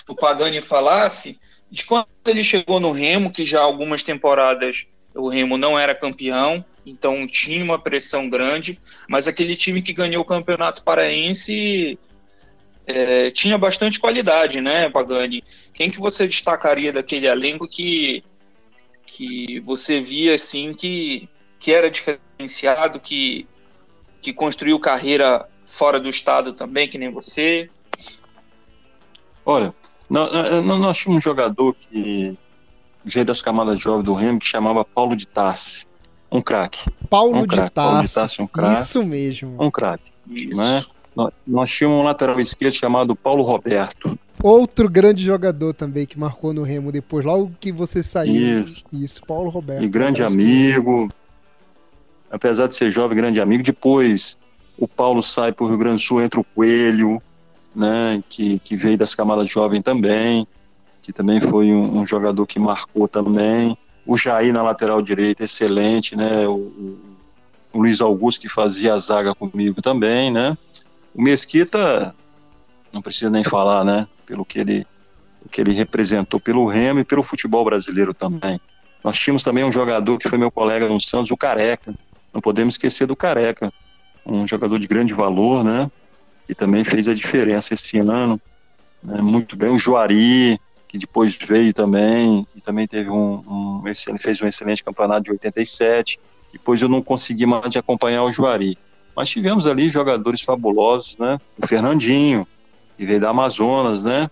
[0.08, 5.58] o Pagani falasse de quando ele chegou no Remo, que já algumas temporadas o Remo
[5.58, 10.84] não era campeão, então tinha uma pressão grande, mas aquele time que ganhou o Campeonato
[10.84, 11.98] Paraense
[12.86, 15.42] é, tinha bastante qualidade, né, Pagani?
[15.74, 18.24] Quem que você destacaria daquele elenco que,
[19.06, 23.46] que você via assim que, que era diferenciado, que,
[24.20, 27.70] que construiu carreira fora do estado também, que nem você?
[29.44, 29.74] Olha,
[30.08, 30.30] nós,
[30.64, 32.36] nós tínhamos um jogador que
[33.04, 35.86] veio das camadas jovens do Remo que chamava Paulo de Tassi.
[36.30, 36.90] Um craque.
[37.10, 38.80] Paulo, um de Paulo de Tassi, um craque.
[38.80, 39.56] Isso mesmo.
[39.62, 40.10] Um craque.
[40.26, 40.84] Né?
[41.14, 44.18] Nós, tínhamos um lateral esquerdo chamado Paulo Roberto.
[44.42, 48.60] Outro grande jogador também que marcou no Remo depois, logo que você saiu.
[48.60, 49.84] Isso, Isso Paulo Roberto.
[49.84, 51.08] E grande amigo.
[52.30, 53.62] Apesar de ser jovem, grande amigo.
[53.62, 54.38] Depois
[54.78, 57.22] o Paulo sai para o Rio Grande do Sul, entra o Coelho,
[57.74, 60.46] né, que, que veio das camadas jovens também,
[61.02, 63.76] que também foi um, um jogador que marcou também.
[64.06, 66.46] O Jair na lateral direita, excelente, né?
[66.48, 66.98] O,
[67.72, 70.56] o Luiz Augusto que fazia a zaga comigo também, né?
[71.14, 72.14] O Mesquita,
[72.92, 74.06] não precisa nem falar, né?
[74.26, 74.86] Pelo que ele,
[75.44, 78.60] o que ele representou pelo Remo e pelo futebol brasileiro também.
[79.02, 81.94] Nós tínhamos também um jogador que foi meu colega no Santos, o Careca.
[82.32, 83.72] Não podemos esquecer do Careca,
[84.24, 85.90] um jogador de grande valor, né?
[86.46, 88.40] Que também fez a diferença esse ano.
[89.02, 89.20] Né?
[89.20, 94.40] Muito bem, o Juari, que depois veio também e também teve um, um ele fez
[94.40, 96.20] um excelente campeonato de 87.
[96.52, 98.78] Depois eu não consegui mais acompanhar o Juari.
[99.14, 101.38] Mas tivemos ali jogadores fabulosos, né?
[101.58, 102.46] O Fernandinho,
[102.96, 104.30] que veio da Amazonas, né?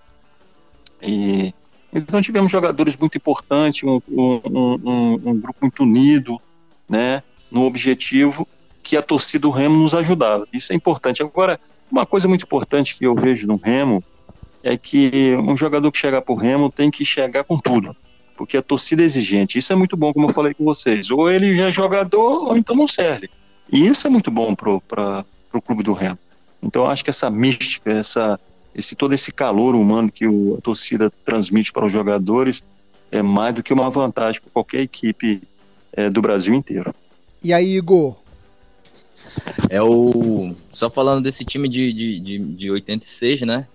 [1.03, 1.53] E,
[1.93, 6.41] então tivemos jogadores muito importantes, um, um, um, um, grupo muito unido,
[6.89, 7.23] né?
[7.51, 8.47] No objetivo
[8.83, 10.47] que a torcida do Remo nos ajudava.
[10.53, 11.23] Isso é importante.
[11.23, 14.03] Agora, uma coisa muito importante que eu vejo no Remo
[14.63, 17.97] é que um jogador que chegar para o Remo tem que chegar com tudo,
[18.37, 19.59] porque a torcida é exigente.
[19.59, 21.11] Isso é muito bom, como eu falei com vocês.
[21.11, 23.29] Ou ele já é jogador, ou então não serve.
[23.73, 26.19] E isso é muito bom para o clube do Remo.
[26.63, 28.39] Então acho que essa mística, essa,
[28.75, 32.63] esse todo esse calor humano que o, a torcida transmite para os jogadores
[33.11, 35.43] é mais do que uma vantagem para qualquer equipe
[35.93, 36.95] é, do Brasil inteiro.
[37.43, 38.17] E aí, Igor?
[39.69, 40.55] É o.
[40.73, 43.67] Só falando desse time de, de, de, de 86, né?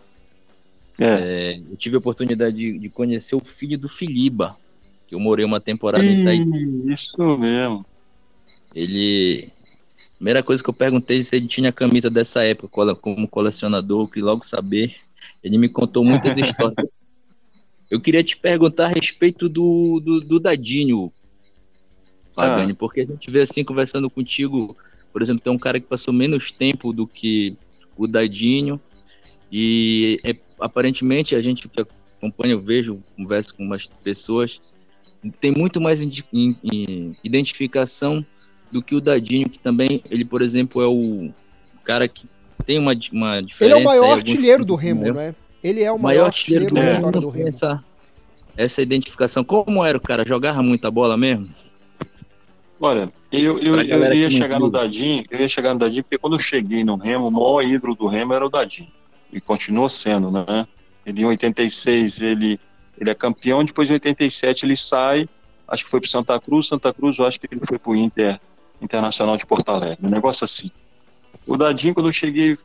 [0.99, 1.05] É.
[1.05, 4.55] É, eu tive a oportunidade de, de, conhecer o filho do Filiba,
[5.07, 6.93] que eu morei uma temporada Ih, em Itaí.
[6.93, 7.85] Isso mesmo.
[8.73, 9.49] Ele,
[10.25, 14.43] Primeira coisa que eu perguntei se ele tinha camisa dessa época como colecionador, que logo
[14.43, 14.91] saber.
[15.43, 16.89] Ele me contou muitas histórias.
[17.91, 21.11] Eu queria te perguntar a respeito do, do, do Dadinho,
[22.33, 22.75] Fagani, ah.
[22.75, 24.75] porque a gente vê assim, conversando contigo,
[25.13, 27.55] por exemplo, tem um cara que passou menos tempo do que
[27.95, 28.81] o Dadinho,
[29.51, 31.81] e é, aparentemente a gente que
[32.17, 34.59] acompanha, eu vejo, converso com umas pessoas,
[35.39, 38.25] tem muito mais in, in, in, identificação
[38.75, 41.31] do que o Dadinho, que também, ele, por exemplo, é o
[41.85, 42.27] cara que
[42.65, 43.63] tem uma, uma diferença.
[43.63, 45.33] Ele é o maior artilheiro do Remo, não é?
[45.63, 47.47] Ele é o maior, maior artilheiro, artilheiro da história do Remo.
[47.47, 47.83] Essa,
[48.57, 49.45] essa identificação.
[49.45, 50.27] Como era o cara?
[50.27, 51.47] Jogava muita bola mesmo?
[52.81, 56.33] Olha, eu, eu, eu ia chegar no Dadinho, eu ia chegar no Dadinho, porque quando
[56.33, 58.91] eu cheguei no Remo, o maior ídolo do Remo era o Dadinho.
[59.31, 60.67] E continuou sendo, né?
[61.05, 62.59] Ele em 86 ele,
[62.99, 65.29] ele é campeão, depois em 87 ele sai,
[65.65, 67.95] acho que foi para Santa Cruz, Santa Cruz eu acho que ele foi para o
[67.95, 68.37] Inter
[68.81, 70.71] Internacional de Porto Alegre, um negócio assim.
[71.45, 72.57] O Dadinho, quando eu cheguei,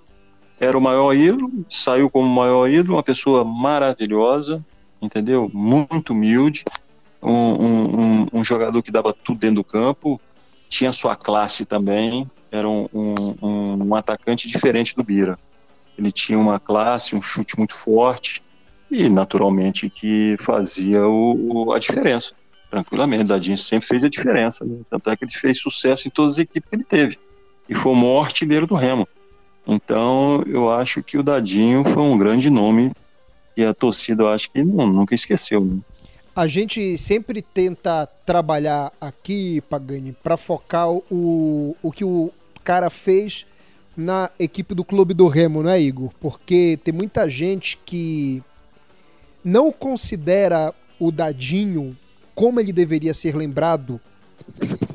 [0.59, 4.65] era o maior ídolo, saiu como o maior ídolo, uma pessoa maravilhosa,
[5.01, 5.51] entendeu?
[5.53, 6.65] Muito humilde,
[7.23, 10.21] um, um, um, jogador que dava tudo dentro do campo,
[10.69, 15.39] tinha sua classe também, era um, um, atacante diferente do Bira.
[15.97, 18.43] Ele tinha uma classe, um chute muito forte
[18.91, 22.35] e, naturalmente, que fazia o, a diferença
[22.71, 23.25] tranquilamente.
[23.25, 24.79] Dadinho sempre fez a diferença, né?
[24.89, 27.19] tanto é que ele fez sucesso em todas as equipes que ele teve
[27.69, 29.07] e foi o maior artilheiro do Remo.
[29.67, 32.91] Então, eu acho que o Dadinho foi um grande nome
[33.57, 35.65] e a torcida, eu acho que não, nunca esqueceu.
[35.65, 35.79] Né?
[36.35, 42.33] A gente sempre tenta trabalhar aqui, Pagani, para focar o, o que o
[42.65, 43.47] cara fez
[43.97, 46.11] na equipe do Clube do Remo, não é, Igor?
[46.21, 48.43] Porque tem muita gente que
[49.45, 51.97] não considera o Dadinho
[52.41, 54.01] como ele deveria ser lembrado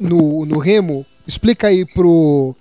[0.02, 1.06] no, no Remo.
[1.28, 2.56] Explica aí pro,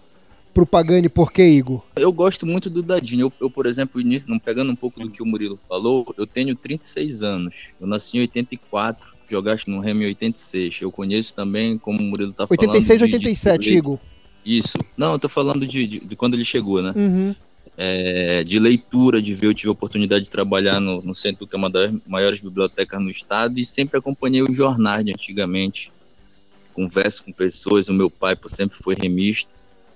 [0.52, 1.82] pro Pagani por que, Igor?
[1.96, 3.28] Eu gosto muito do Dadinho.
[3.28, 3.98] Eu, eu, por exemplo,
[4.44, 7.70] pegando um pouco do que o Murilo falou, eu tenho 36 anos.
[7.80, 10.82] Eu nasci em 84, jogaste no Remo em 86.
[10.82, 13.14] Eu conheço também, como o Murilo tá 86, falando...
[13.14, 13.98] 86, 87, Igor.
[14.44, 14.76] Isso.
[14.98, 16.92] Não, eu tô falando de, de, de, quando ele chegou, né?
[16.94, 17.34] Uhum.
[17.76, 19.46] É, de leitura, de ver.
[19.46, 23.02] Eu tive a oportunidade de trabalhar no, no Centro, que é uma das maiores bibliotecas
[23.02, 25.92] no estado, e sempre acompanhei os jornais de antigamente.
[26.72, 29.54] Converso com pessoas, o meu pai sempre foi remista,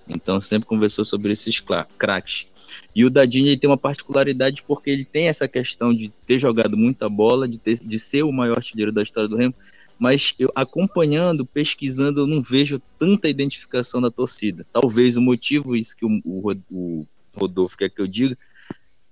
[0.09, 1.61] então sempre conversou sobre esses
[1.99, 2.73] craques.
[2.95, 7.09] E o Dadinho tem uma particularidade porque ele tem essa questão de ter jogado muita
[7.09, 9.55] bola, de, ter, de ser o maior artilheiro da história do Remo,
[9.99, 14.65] mas eu acompanhando, pesquisando, eu não vejo tanta identificação da torcida.
[14.73, 17.07] Talvez o motivo, isso que o, o, o
[17.39, 18.37] Rodolfo quer que eu diga,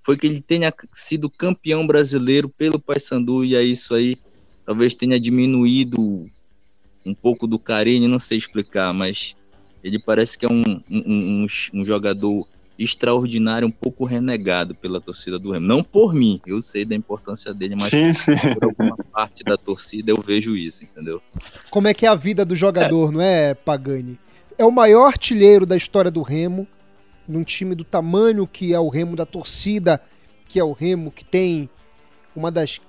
[0.03, 4.17] foi que ele tenha sido campeão brasileiro pelo Paysandu e aí isso aí
[4.65, 5.97] talvez tenha diminuído
[7.05, 9.35] um pouco do carinho, não sei explicar, mas
[9.83, 15.39] ele parece que é um, um, um, um jogador extraordinário, um pouco renegado pela torcida
[15.39, 15.65] do Remo.
[15.65, 18.33] Não por mim, eu sei da importância dele, mas sim, sim.
[18.53, 21.21] por alguma parte da torcida eu vejo isso, entendeu?
[21.71, 23.11] Como é que é a vida do jogador, é.
[23.11, 24.19] não é, Pagani?
[24.57, 26.67] É o maior artilheiro da história do Remo,
[27.27, 30.01] num time do tamanho que é o Remo, da torcida
[30.47, 31.69] que é o Remo, que tem
[32.35, 32.79] uma das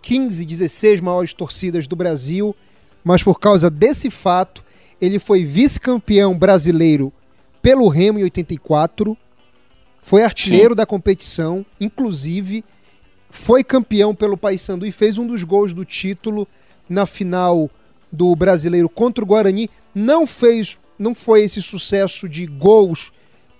[0.00, 2.56] 15, 16 maiores torcidas do Brasil,
[3.04, 4.64] mas por causa desse fato,
[5.00, 7.12] ele foi vice-campeão brasileiro
[7.60, 9.16] pelo Remo em 84,
[10.02, 10.76] foi artilheiro Sim.
[10.76, 12.64] da competição, inclusive
[13.30, 16.46] foi campeão pelo Paysandu e fez um dos gols do título
[16.88, 17.70] na final
[18.10, 19.70] do Brasileiro contra o Guarani.
[19.94, 23.10] Não fez, não foi esse sucesso de gols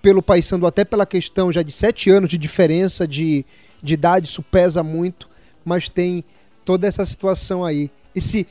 [0.03, 3.47] pelo Paysandu, até pela questão já de sete anos de diferença de,
[3.81, 5.29] de idade, isso pesa muito,
[5.65, 6.25] mas tem
[6.65, 7.91] toda essa situação aí.
[8.15, 8.47] Esse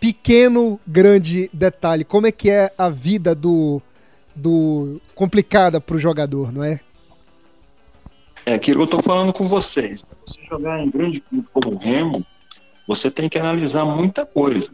[0.00, 3.80] pequeno, grande detalhe, como é que é a vida do,
[4.34, 6.80] do complicada para o jogador, não é?
[8.46, 10.04] É aquilo que eu estou falando com vocês.
[10.24, 12.24] Você jogar em grande clube como o Remo,
[12.86, 14.70] você tem que analisar muita coisa.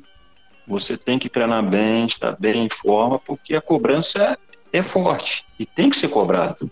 [0.69, 4.39] Você tem que treinar bem, estar bem em forma, porque a cobrança
[4.73, 6.71] é, forte e tem que ser cobrado,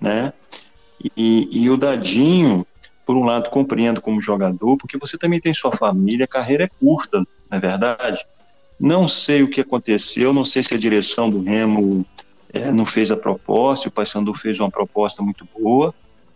[0.00, 0.32] né?
[1.16, 2.66] E, e, o Dadinho,
[3.04, 6.70] por um lado, compreendo como jogador, porque você também tem sua família, a carreira é
[6.80, 8.24] curta, não é verdade?
[8.80, 12.06] Não sei o que aconteceu, não sei se a direção do Remo
[12.52, 15.94] é, não fez a proposta, o Paysandu fez uma proposta muito boa,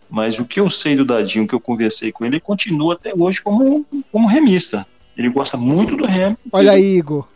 [0.09, 3.13] mas o que eu sei do Dadinho, que eu conversei com ele, ele continua até
[3.15, 4.85] hoje como, como remista.
[5.17, 6.37] Ele gosta muito do Remo.
[6.51, 7.27] Olha aí, Igor.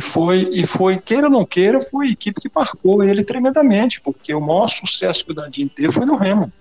[0.00, 4.32] Foi, e foi, queira ou não queira, foi a equipe que marcou ele tremendamente, porque
[4.32, 6.52] o maior sucesso que o Dadinho teve foi no Remo.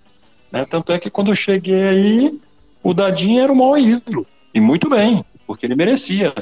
[0.52, 0.66] Né?
[0.70, 2.40] Tanto é que quando eu cheguei aí,
[2.82, 4.26] o Dadinho era o maior ídolo.
[4.54, 6.34] E muito bem, porque ele merecia.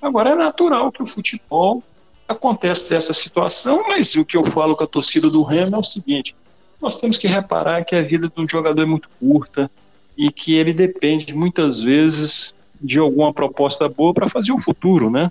[0.00, 1.82] Agora é natural que o futebol
[2.28, 5.84] acontece dessa situação, mas o que eu falo com a torcida do Remo é o
[5.84, 6.34] seguinte:
[6.80, 9.70] nós temos que reparar que a vida de um jogador é muito curta
[10.16, 15.30] e que ele depende muitas vezes de alguma proposta boa para fazer o futuro, né?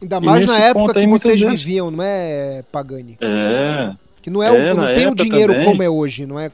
[0.00, 1.62] Ainda mais na época que vocês vezes...
[1.62, 3.18] viviam, não é, Pagani?
[3.20, 3.94] É.
[4.22, 5.68] Que não é, é não tem o dinheiro também.
[5.68, 6.50] como é hoje, não é?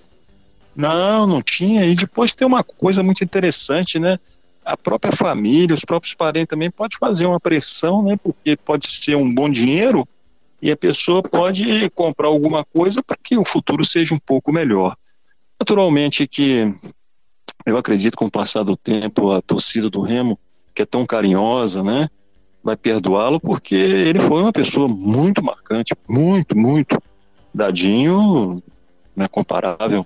[0.75, 1.85] Não, não tinha.
[1.85, 4.19] E depois tem uma coisa muito interessante, né?
[4.65, 8.17] A própria família, os próprios parentes também pode fazer uma pressão, né?
[8.23, 10.07] Porque pode ser um bom dinheiro,
[10.61, 14.97] e a pessoa pode comprar alguma coisa para que o futuro seja um pouco melhor.
[15.61, 16.75] Naturalmente que
[17.65, 20.39] eu acredito com o passar do tempo a torcida do Remo,
[20.75, 22.11] que é tão carinhosa, né,
[22.67, 27.01] vai perdoá-lo porque ele foi uma pessoa muito marcante, muito, muito
[27.55, 28.61] dadinho,
[29.15, 30.05] né, comparável,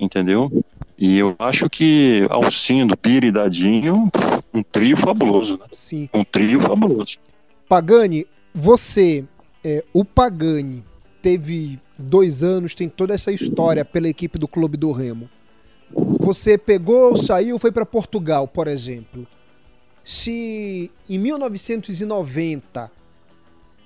[0.00, 0.50] entendeu?
[0.98, 4.10] E eu acho que Alcindo, Pira e Dadinho,
[4.52, 5.66] um trio fabuloso, né?
[5.72, 6.08] Sim.
[6.12, 7.18] Um trio fabuloso.
[7.68, 9.24] Pagani, você
[9.64, 10.84] é, o Pagani
[11.22, 15.30] teve dois anos, tem toda essa história pela equipe do Clube do Remo.
[16.18, 19.24] Você pegou, saiu, foi para Portugal, por exemplo.
[20.04, 22.90] Se em 1990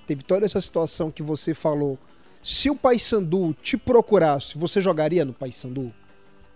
[0.05, 1.97] teve toda essa situação que você falou,
[2.41, 5.93] se o Paysandu te procurasse, você jogaria no Paysandu?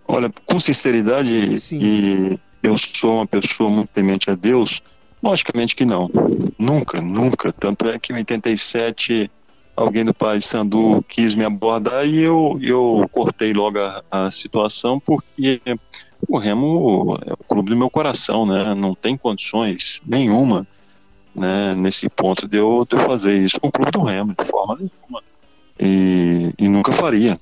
[0.08, 1.80] Olha, com sinceridade, Sim.
[1.82, 4.82] e eu sou uma pessoa muito temente a Deus,
[5.22, 6.10] Logicamente que não.
[6.58, 7.54] Nunca, nunca.
[7.54, 9.30] Tanto é que em 87
[9.76, 15.00] alguém do Pai Sandu quis me abordar e eu, eu cortei logo a, a, situação
[15.00, 15.62] porque
[16.28, 18.74] o Remo é o clube do meu coração, né?
[18.76, 20.68] Não tem condições nenhuma
[21.36, 24.46] né, nesse ponto de eu, de eu fazer isso com o clube do Remo, de
[24.46, 25.24] forma nenhuma.
[25.80, 27.40] E, e nunca faria,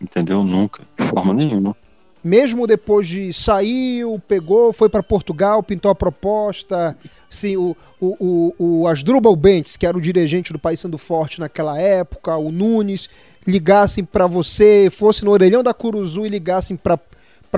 [0.00, 0.44] entendeu?
[0.44, 1.76] Nunca, de forma nenhuma
[2.22, 6.96] mesmo depois de sair, pegou, foi para Portugal, pintou a proposta.
[7.28, 11.78] Sim, o, o, o, o Asdrubal Bentes, que era o dirigente do Paysandu Forte naquela
[11.78, 13.08] época, o Nunes,
[13.46, 16.98] ligassem para você, fosse no orelhão da Curuzu e ligassem para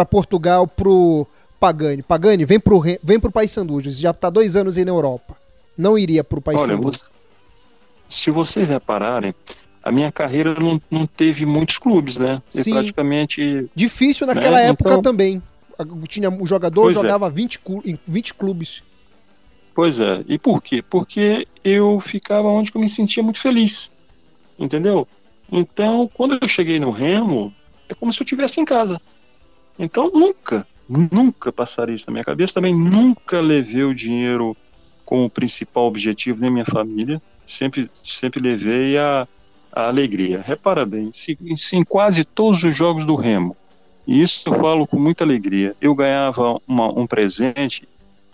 [0.05, 1.27] Portugal pro
[1.61, 2.03] Pagani.
[2.03, 5.37] Pagani, vem pro, vem pro Paysandu, já está dois anos aí na Europa.
[5.77, 6.89] Não iria pro Paysandu.
[6.89, 6.97] Olha,
[8.09, 9.35] se vocês repararem,
[9.83, 12.43] a minha carreira não, não teve muitos clubes, né?
[12.51, 12.73] Sim.
[12.73, 13.69] praticamente.
[13.75, 14.69] Difícil naquela né?
[14.69, 15.43] época então, também.
[16.07, 16.95] Tinha, o jogador é.
[16.95, 17.31] jogava é.
[17.31, 18.83] 20, em 20 clubes.
[19.75, 20.23] Pois é.
[20.29, 20.83] E por quê?
[20.83, 23.91] Porque eu ficava onde eu me sentia muito feliz.
[24.59, 25.09] Entendeu?
[25.51, 27.53] Então, quando eu cheguei no Remo,
[27.89, 29.01] é como se eu estivesse em casa.
[29.85, 32.55] Então, nunca, nunca passaria isso na minha cabeça.
[32.55, 34.57] Também nunca levei o dinheiro
[35.05, 37.21] como principal objetivo nem minha família.
[37.45, 39.27] Sempre, sempre levei a,
[39.73, 40.41] a alegria.
[40.41, 43.57] Repara bem, se, se em quase todos os jogos do Remo,
[44.07, 47.89] e isso eu falo com muita alegria, eu ganhava uma, um presente,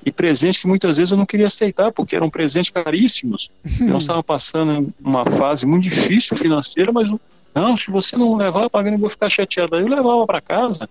[0.05, 3.51] e presente que muitas vezes eu não queria aceitar, porque eram presentes caríssimos.
[3.81, 7.11] Eu estava passando uma fase muito difícil financeira, mas
[7.55, 9.75] não, se você não levar, pagando, eu vou ficar chateado.
[9.75, 10.89] Aí eu levava para casa.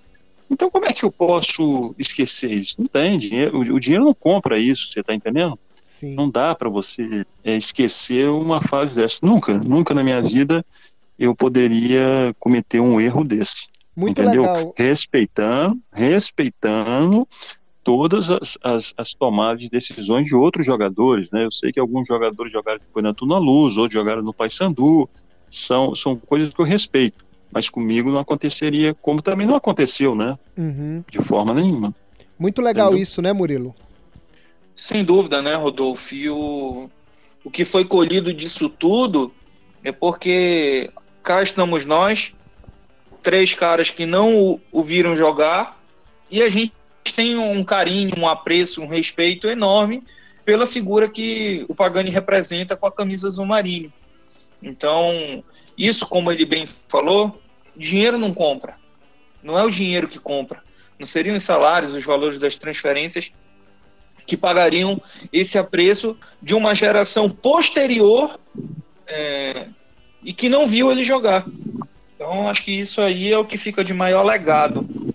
[0.50, 2.76] Então, como é que eu posso esquecer isso?
[2.80, 5.58] Não tem dinheiro, o dinheiro não compra isso, você está entendendo?
[5.84, 6.16] Sim.
[6.16, 9.20] Não dá para você é, esquecer uma fase dessa.
[9.26, 10.66] Nunca, nunca na minha vida
[11.18, 13.68] eu poderia cometer um erro desse.
[13.96, 14.44] Muito entendeu?
[14.44, 14.74] legal.
[14.78, 17.28] Respeitando, respeitando
[17.84, 21.46] todas as, as, as, tomadas de decisões de outros jogadores, né?
[21.46, 25.10] Eu sei que alguns jogadores jogaram depois na Tuna Luz, outros jogaram no Paysandu,
[25.50, 30.38] são, são coisas que eu respeito, mas comigo não aconteceria, como também não aconteceu, né?
[30.58, 31.04] Uhum.
[31.10, 31.94] De forma nenhuma.
[32.38, 33.04] Muito legal Entendeu?
[33.04, 33.76] isso, né, Murilo?
[34.76, 36.14] Sem dúvida, né, Rodolfo?
[36.14, 36.90] E o,
[37.44, 39.32] o que foi colhido disso tudo
[39.84, 40.92] é porque
[41.24, 42.34] cá estamos nós,
[43.24, 45.82] três caras que não o, o viram jogar,
[46.30, 46.74] e a gente
[47.16, 50.04] tem um carinho, um apreço, um respeito enorme
[50.46, 53.92] pela figura que o Pagani representa com a camisa azul marinho.
[54.62, 55.44] Então,
[55.78, 57.40] isso, como ele bem falou,
[57.76, 58.76] dinheiro não compra.
[59.44, 60.64] Não é o dinheiro que compra.
[61.00, 63.32] Não seriam os salários, os valores das transferências
[64.26, 65.02] que pagariam
[65.32, 68.38] esse apreço de uma geração posterior
[69.08, 69.68] é,
[70.22, 71.46] e que não viu ele jogar.
[72.16, 75.14] Então, acho que isso aí é o que fica de maior legado.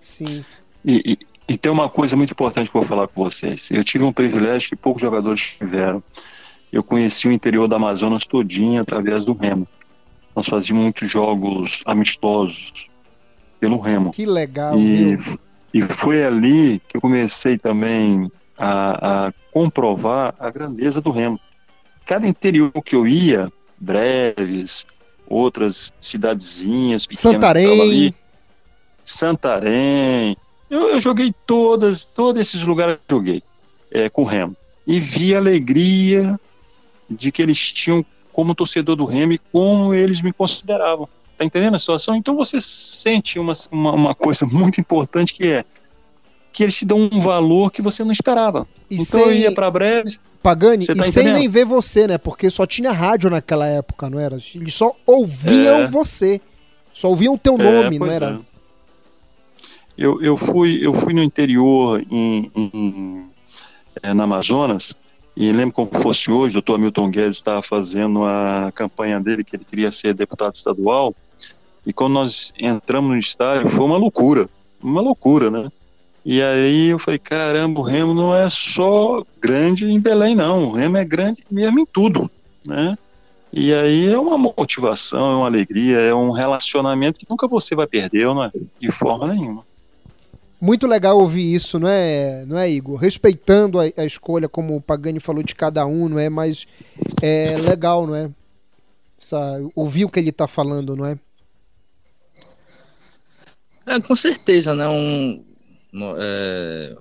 [0.00, 0.44] Sim.
[0.84, 1.18] E, e,
[1.48, 3.70] e tem uma coisa muito importante que eu vou falar com vocês.
[3.70, 6.02] Eu tive um privilégio que poucos jogadores tiveram.
[6.76, 9.66] Eu conheci o interior da Amazonas todinho através do remo.
[10.36, 12.90] Nós fazíamos muitos jogos amistosos
[13.58, 14.10] pelo remo.
[14.10, 15.38] Que legal, e, viu?
[15.72, 21.40] E foi ali que eu comecei também a, a comprovar a grandeza do remo.
[22.04, 24.84] Cada interior que eu ia, Breves,
[25.26, 27.80] outras cidadezinhas pequenas Santarém.
[27.80, 28.14] Ali,
[29.02, 30.36] Santarém.
[30.68, 33.42] Eu, eu, joguei todas, todos esses lugares eu joguei
[33.90, 34.54] é, com o Remo.
[34.86, 36.38] E vi a alegria
[37.08, 41.08] de que eles tinham como torcedor do Remo e como eles me consideravam.
[41.38, 42.14] Tá entendendo a situação?
[42.14, 45.64] Então você sente uma, uma, uma coisa muito importante que é
[46.52, 48.66] que eles te dão um valor que você não esperava.
[48.90, 49.22] E então sem...
[49.24, 50.18] eu ia para breves.
[50.42, 52.16] Pagani, tá e sem nem ver você, né?
[52.16, 54.38] Porque só tinha rádio naquela época, não era?
[54.54, 55.86] Eles só ouviam é.
[55.86, 56.40] você.
[56.94, 58.40] Só ouviam o teu é, nome, não era?
[58.40, 58.56] É.
[59.98, 63.30] Eu, eu, fui, eu fui no interior em, em,
[64.02, 64.94] é, na Amazonas
[65.36, 69.54] e lembro como fosse hoje, o doutor Milton Guedes estava fazendo a campanha dele, que
[69.54, 71.14] ele queria ser deputado estadual,
[71.84, 74.48] e quando nós entramos no estádio, foi uma loucura,
[74.82, 75.70] uma loucura, né?
[76.24, 80.70] E aí eu falei, caramba, o Remo não é só grande em Belém, não.
[80.70, 82.28] O Remo é grande mesmo em tudo,
[82.64, 82.98] né?
[83.52, 87.86] E aí é uma motivação, é uma alegria, é um relacionamento que nunca você vai
[87.86, 88.50] perder, não é?
[88.80, 89.64] De forma nenhuma.
[90.60, 92.96] Muito legal ouvir isso, não é, não é Igor?
[92.98, 96.30] Respeitando a, a escolha, como o Pagani falou, de cada um, não é?
[96.30, 96.66] Mas
[97.20, 98.30] é legal, não é?
[99.20, 99.38] Essa,
[99.74, 101.18] ouvir o que ele está falando, não é?
[103.86, 104.00] é?
[104.00, 104.88] Com certeza, né?
[104.88, 105.44] Um,
[106.18, 106.96] é,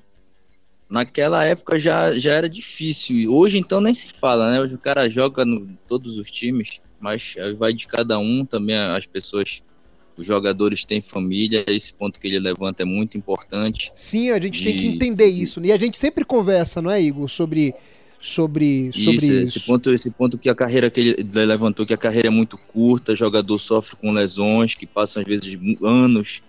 [0.90, 3.34] naquela época já, já era difícil.
[3.34, 4.62] Hoje então nem se fala, né?
[4.62, 9.06] Hoje o cara joga no todos os times, mas vai de cada um também as
[9.06, 9.64] pessoas
[10.18, 13.92] os jogadores têm família, esse ponto que ele levanta é muito importante.
[13.96, 15.60] Sim, a gente de, tem que entender de, isso.
[15.64, 17.74] E a gente sempre conversa, não é, Igor, sobre
[18.20, 19.58] sobre, sobre isso, isso.
[19.58, 22.58] Esse ponto, esse ponto que a carreira que ele levantou, que a carreira é muito
[22.58, 26.42] curta, jogador sofre com lesões que passam às vezes anos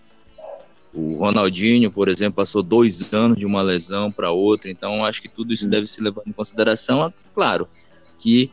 [0.97, 5.29] o Ronaldinho, por exemplo, passou dois anos de uma lesão para outra, então acho que
[5.29, 7.13] tudo isso deve se levar em consideração.
[7.35, 7.69] Claro
[8.19, 8.51] que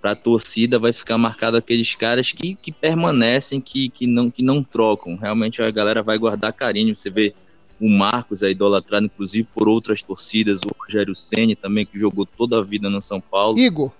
[0.00, 4.42] para a torcida vai ficar marcado aqueles caras que, que permanecem, que, que, não, que
[4.42, 5.16] não trocam.
[5.16, 6.94] Realmente a galera vai guardar carinho.
[6.94, 7.34] Você vê
[7.80, 12.58] o Marcos é idolatrado, inclusive, por outras torcidas, o Rogério Ceni também, que jogou toda
[12.58, 13.58] a vida no São Paulo.
[13.58, 13.92] Igor,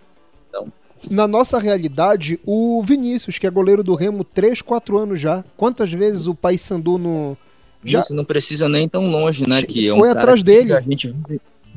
[0.49, 0.73] então,
[1.11, 5.45] na nossa realidade, o Vinícius, que é goleiro do Remo 3, 4 anos já.
[5.57, 7.37] Quantas vezes o Paysandu no,
[7.85, 8.01] já...
[8.01, 9.63] Isso não precisa nem tão longe, né?
[9.63, 10.73] Que é um foi atrás dele.
[10.73, 11.15] a gente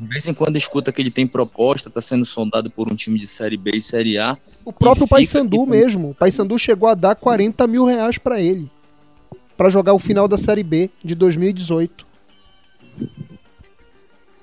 [0.02, 3.16] De vez em quando escuta que ele tem proposta, está sendo sondado por um time
[3.20, 4.36] de Série B e Série A.
[4.64, 6.10] O próprio Paysandu mesmo.
[6.10, 8.68] O Paysandu chegou a dar 40 mil reais para ele.
[9.56, 12.04] para jogar o final da Série B de 2018.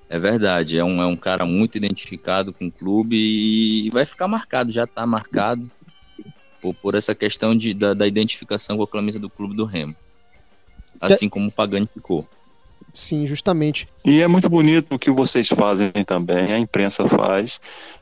[0.10, 4.30] É verdade, é um, é um cara muito identificado com o clube e vai ficar
[4.30, 5.70] marcado, já está marcado
[6.62, 9.94] por, por essa questão de, da, da, identificação com a camisa do clube do Remo.
[11.02, 12.28] Assim como o Pagani ficou.
[12.94, 13.88] Sim, justamente.
[14.04, 17.60] E é muito bonito o que vocês fazem também, a imprensa faz,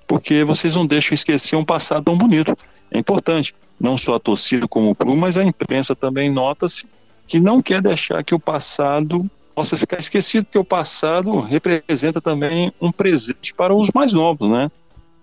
[0.07, 2.57] porque vocês não deixam esquecer um passado tão bonito.
[2.91, 6.85] É importante, não só a torcida como o clube, mas a imprensa também nota-se
[7.27, 12.71] que não quer deixar que o passado possa ficar esquecido, porque o passado representa também
[12.79, 14.71] um presente para os mais novos, né?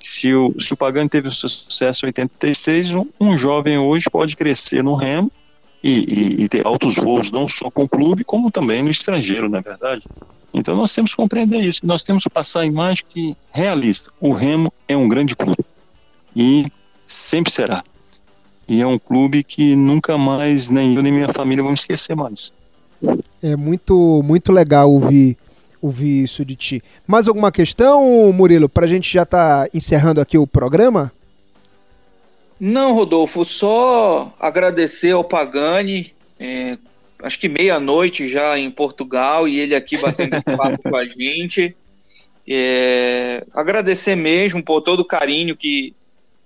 [0.01, 4.37] Se o, se o Pagani teve o sucesso em 86, um, um jovem hoje pode
[4.37, 5.33] crescer no remo
[5.85, 9.51] e, e, e, ter altos voos, não só com o clube, como também no estrangeiro,
[9.51, 10.03] não é verdade?
[10.55, 14.11] Então nós temos que compreender isso, nós temos que passar a imagem que realista.
[14.19, 15.63] O Remo é um grande clube
[16.35, 16.65] e
[17.07, 17.85] sempre será.
[18.67, 22.51] E é um clube que nunca mais, nem eu nem minha família vão esquecer mais.
[23.43, 25.37] É muito, muito legal ouvir,
[25.83, 26.83] ouvir isso de ti.
[27.07, 31.13] Mais alguma questão, Murilo, para a gente já estar tá encerrando aqui o programa?
[32.59, 36.15] Não, Rodolfo, só agradecer ao Pagani.
[36.39, 36.79] É,
[37.23, 41.77] acho que meia-noite já em Portugal e ele aqui batendo esse papo com a gente.
[42.47, 45.95] É, agradecer mesmo por todo o carinho que,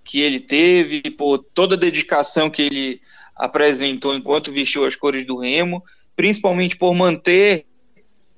[0.05, 3.01] que ele teve, por toda a dedicação que ele
[3.37, 5.83] apresentou enquanto vestiu as cores do Remo
[6.19, 7.65] principalmente por manter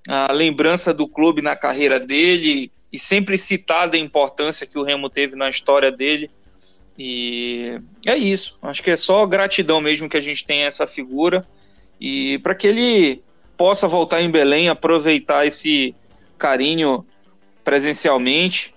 [0.07, 5.09] a lembrança do clube na carreira dele e sempre citar a importância que o Remo
[5.09, 6.31] teve na história dele.
[7.03, 8.59] E é isso.
[8.61, 11.46] Acho que é só gratidão mesmo que a gente tem essa figura
[11.98, 13.22] e para que ele
[13.57, 15.94] possa voltar em Belém, aproveitar esse
[16.36, 17.07] carinho
[17.64, 18.74] presencialmente.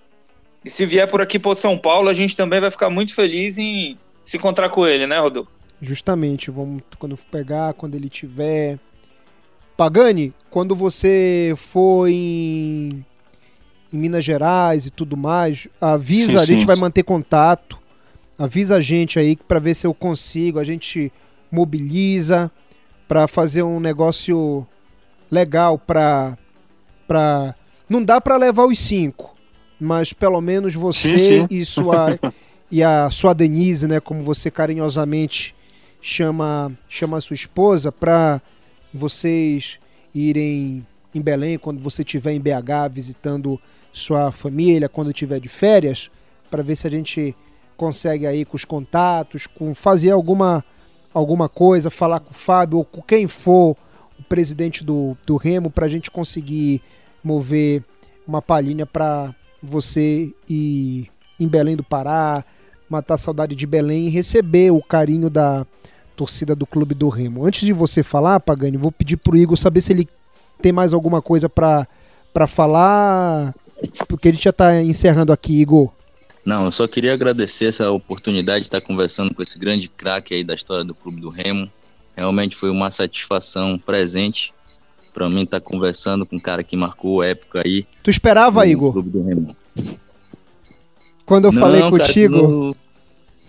[0.64, 3.58] E se vier por aqui para São Paulo, a gente também vai ficar muito feliz
[3.58, 5.52] em se encontrar com ele, né, Rodolfo?
[5.82, 8.78] Justamente, vamos quando pegar, quando ele tiver
[9.76, 13.04] Pagani, quando você for em,
[13.92, 17.83] em Minas Gerais e tudo mais, avisa, sim, a gente vai manter contato.
[18.38, 20.58] Avisa a gente aí para ver se eu consigo.
[20.58, 21.12] A gente
[21.50, 22.50] mobiliza
[23.06, 24.66] para fazer um negócio
[25.30, 26.36] legal para
[27.06, 27.54] para
[27.88, 29.34] não dá para levar os cinco,
[29.78, 31.46] mas pelo menos você sim, sim.
[31.50, 32.18] e sua
[32.70, 35.54] e a sua Denise, né, como você carinhosamente
[36.00, 38.40] chama chama a sua esposa para
[38.92, 39.78] vocês
[40.14, 43.60] irem em Belém quando você estiver em BH visitando
[43.92, 46.10] sua família, quando estiver de férias,
[46.50, 47.34] para ver se a gente
[47.76, 50.64] consegue aí com os contatos, com fazer alguma
[51.12, 53.76] alguma coisa, falar com o Fábio ou com quem for
[54.18, 56.82] o presidente do, do Remo para a gente conseguir
[57.22, 57.84] mover
[58.26, 61.08] uma palhinha para você ir
[61.38, 62.44] em Belém do Pará,
[62.90, 65.64] matar a saudade de Belém e receber o carinho da,
[66.14, 67.44] torcida do Clube do Remo.
[67.44, 70.08] Antes de você falar, Pagani, vou pedir pro Igor saber se ele
[70.60, 71.86] tem mais alguma coisa para
[72.46, 73.54] falar,
[74.08, 75.90] porque ele já está encerrando aqui, Igor.
[76.44, 80.44] Não, eu só queria agradecer essa oportunidade de estar conversando com esse grande craque aí
[80.44, 81.70] da história do Clube do Remo.
[82.14, 84.52] Realmente foi uma satisfação presente
[85.14, 87.86] para mim estar conversando com um cara que marcou época aí.
[88.02, 88.92] Tu esperava, Igor?
[88.92, 89.56] Clube do Remo.
[91.24, 92.76] Quando eu Não, falei contigo.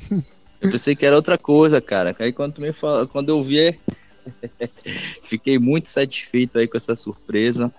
[0.10, 0.24] Cara,
[0.62, 2.16] eu pensei que era outra coisa, cara.
[2.18, 3.78] Aí quando me fala, quando eu vi,
[5.24, 7.72] fiquei muito satisfeito aí com essa surpresa.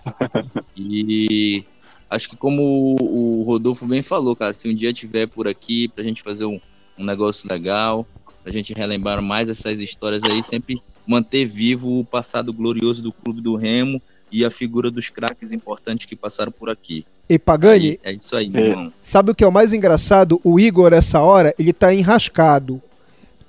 [0.75, 1.65] E
[2.09, 6.03] acho que como o Rodolfo bem falou, cara, se um dia tiver por aqui pra
[6.03, 6.59] gente fazer um,
[6.97, 8.05] um negócio legal,
[8.43, 13.41] pra gente relembrar mais essas histórias aí, sempre manter vivo o passado glorioso do Clube
[13.41, 14.01] do Remo
[14.31, 17.05] e a figura dos craques importantes que passaram por aqui.
[17.29, 18.67] E Pagani, é isso aí, meu é.
[18.69, 18.93] irmão.
[19.01, 20.39] Sabe o que é o mais engraçado?
[20.43, 22.81] O Igor, essa hora, ele tá enrascado.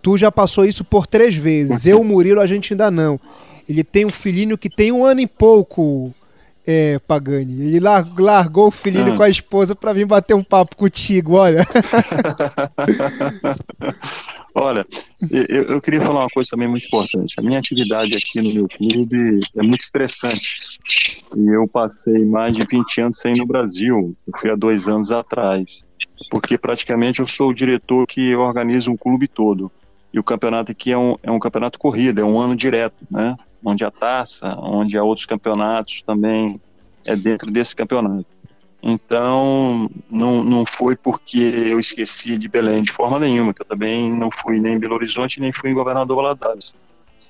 [0.02, 1.86] Tu já passou isso por três vezes.
[1.86, 3.20] Eu, o Murilo, a gente ainda não.
[3.68, 6.12] Ele tem um filhinho que tem um ano e pouco,
[6.70, 7.76] é, Pagani.
[7.76, 9.16] Ele largou o filhinho ah.
[9.16, 11.66] com a esposa para vir bater um papo contigo, olha.
[14.54, 14.84] Olha,
[15.30, 17.34] eu, eu, queria falar uma coisa também muito importante.
[17.38, 20.56] A minha atividade aqui no meu clube é muito estressante.
[21.36, 24.16] E eu passei mais de 20 anos sem ir no Brasil.
[24.26, 25.84] Eu fui há dois anos atrás.
[26.28, 29.70] Porque praticamente eu sou o diretor que organiza um clube todo.
[30.12, 33.36] E o campeonato aqui é um, é um campeonato corrido, é um ano direto, né?
[33.64, 36.60] Onde a taça, onde há outros campeonatos também
[37.04, 38.26] é dentro desse campeonato.
[38.82, 44.10] Então, não, não foi porque eu esqueci de Belém de forma nenhuma, que eu também
[44.10, 46.74] não fui nem em Belo Horizonte, nem fui em Governador Valadares.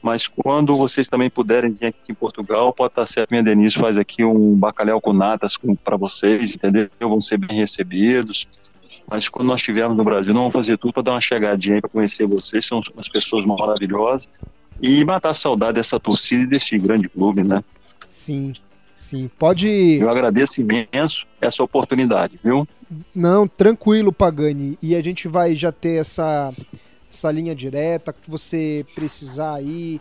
[0.03, 3.97] mas quando vocês também puderem vir aqui em Portugal, pode estar certo, minha Denise faz
[3.97, 6.91] aqui um bacalhau com natas para vocês, entendeu?
[7.01, 8.47] Vão ser bem recebidos.
[9.11, 11.81] Mas quando nós estivermos no Brasil, nós vamos fazer tudo para dar uma chegadinha aí
[11.81, 14.29] para conhecer vocês, são umas pessoas maravilhosas
[14.81, 17.65] e matar a saudade dessa torcida e desse grande clube, né?
[18.11, 18.53] Sim,
[18.95, 19.31] sim.
[19.39, 19.69] Pode.
[19.69, 22.69] Eu agradeço imenso essa oportunidade, viu?
[23.15, 24.77] Não, tranquilo, Pagani.
[24.83, 26.53] E a gente vai já ter essa
[27.11, 30.01] essa linha direta, que você precisar aí.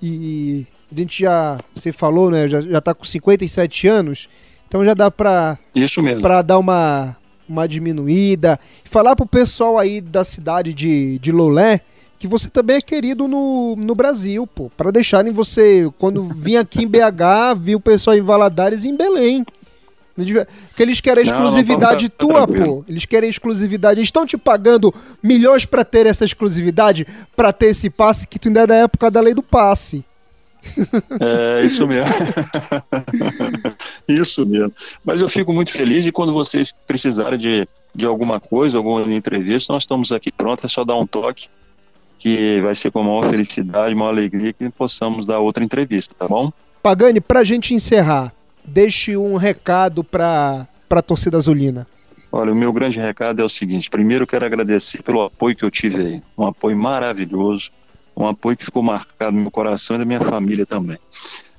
[0.00, 2.48] E a gente já, você falou, né?
[2.48, 4.28] Já, já tá com 57 anos,
[4.68, 6.20] então já dá pra, Isso mesmo.
[6.20, 7.16] pra dar uma,
[7.48, 8.58] uma diminuída.
[8.84, 11.80] Falar pro pessoal aí da cidade de, de Lolé
[12.22, 14.70] que você também é querido no, no Brasil, pô.
[14.76, 18.96] Pra deixarem você, quando vir aqui em BH, vir o pessoal em Valadares e em
[18.96, 19.44] Belém.
[20.14, 22.84] Porque eles querem exclusividade não, não tua, pô.
[22.88, 23.98] Eles querem exclusividade.
[23.98, 28.46] Eles estão te pagando milhões para ter essa exclusividade, para ter esse passe que tu
[28.46, 30.04] ainda é da época da lei do passe.
[31.20, 32.08] É, isso mesmo.
[34.08, 34.72] isso mesmo.
[35.04, 39.72] Mas eu fico muito feliz e quando vocês precisarem de, de alguma coisa, alguma entrevista,
[39.72, 41.48] nós estamos aqui prontos, é só dar um toque,
[42.18, 46.28] que vai ser com a maior felicidade, maior alegria que possamos dar outra entrevista, tá
[46.28, 46.52] bom?
[46.82, 48.32] Pagani, pra gente encerrar,
[48.64, 51.86] deixe um recado para a torcida azulina.
[52.30, 55.70] Olha, o meu grande recado é o seguinte: primeiro, quero agradecer pelo apoio que eu
[55.70, 56.22] tive aí.
[56.36, 57.70] Um apoio maravilhoso,
[58.16, 60.98] um apoio que ficou marcado no meu coração e da minha família também.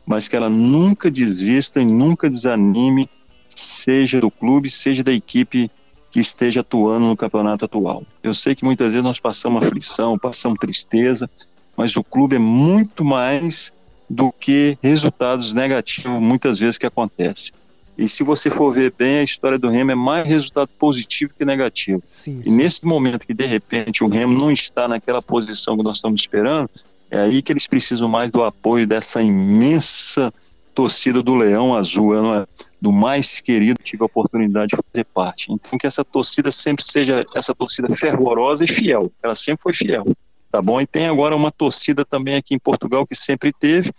[0.05, 3.09] Mas que ela nunca desista e nunca desanime,
[3.47, 5.69] seja do clube, seja da equipe
[6.11, 8.03] que esteja atuando no campeonato atual.
[8.21, 11.29] Eu sei que muitas vezes nós passamos aflição, passamos tristeza,
[11.75, 13.73] mas o clube é muito mais
[14.09, 17.53] do que resultados negativos muitas vezes que acontecem.
[17.97, 21.45] E se você for ver bem, a história do Remo é mais resultado positivo que
[21.45, 22.01] negativo.
[22.05, 25.97] Sim, e nesse momento que de repente o Remo não está naquela posição que nós
[25.97, 26.69] estamos esperando,
[27.11, 30.33] é aí que eles precisam mais do apoio dessa imensa
[30.73, 32.47] torcida do Leão Azul, é?
[32.81, 35.51] do mais querido que tive a oportunidade de fazer parte.
[35.51, 39.11] Então que essa torcida sempre seja essa torcida fervorosa e fiel.
[39.21, 40.05] Ela sempre foi fiel
[40.53, 40.79] tá bom?
[40.79, 43.91] E tem agora uma torcida também aqui em Portugal que sempre teve,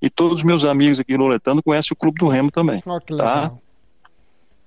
[0.00, 3.52] e todos os meus amigos aqui Loletano conhecem o Clube do Remo também, oh, tá?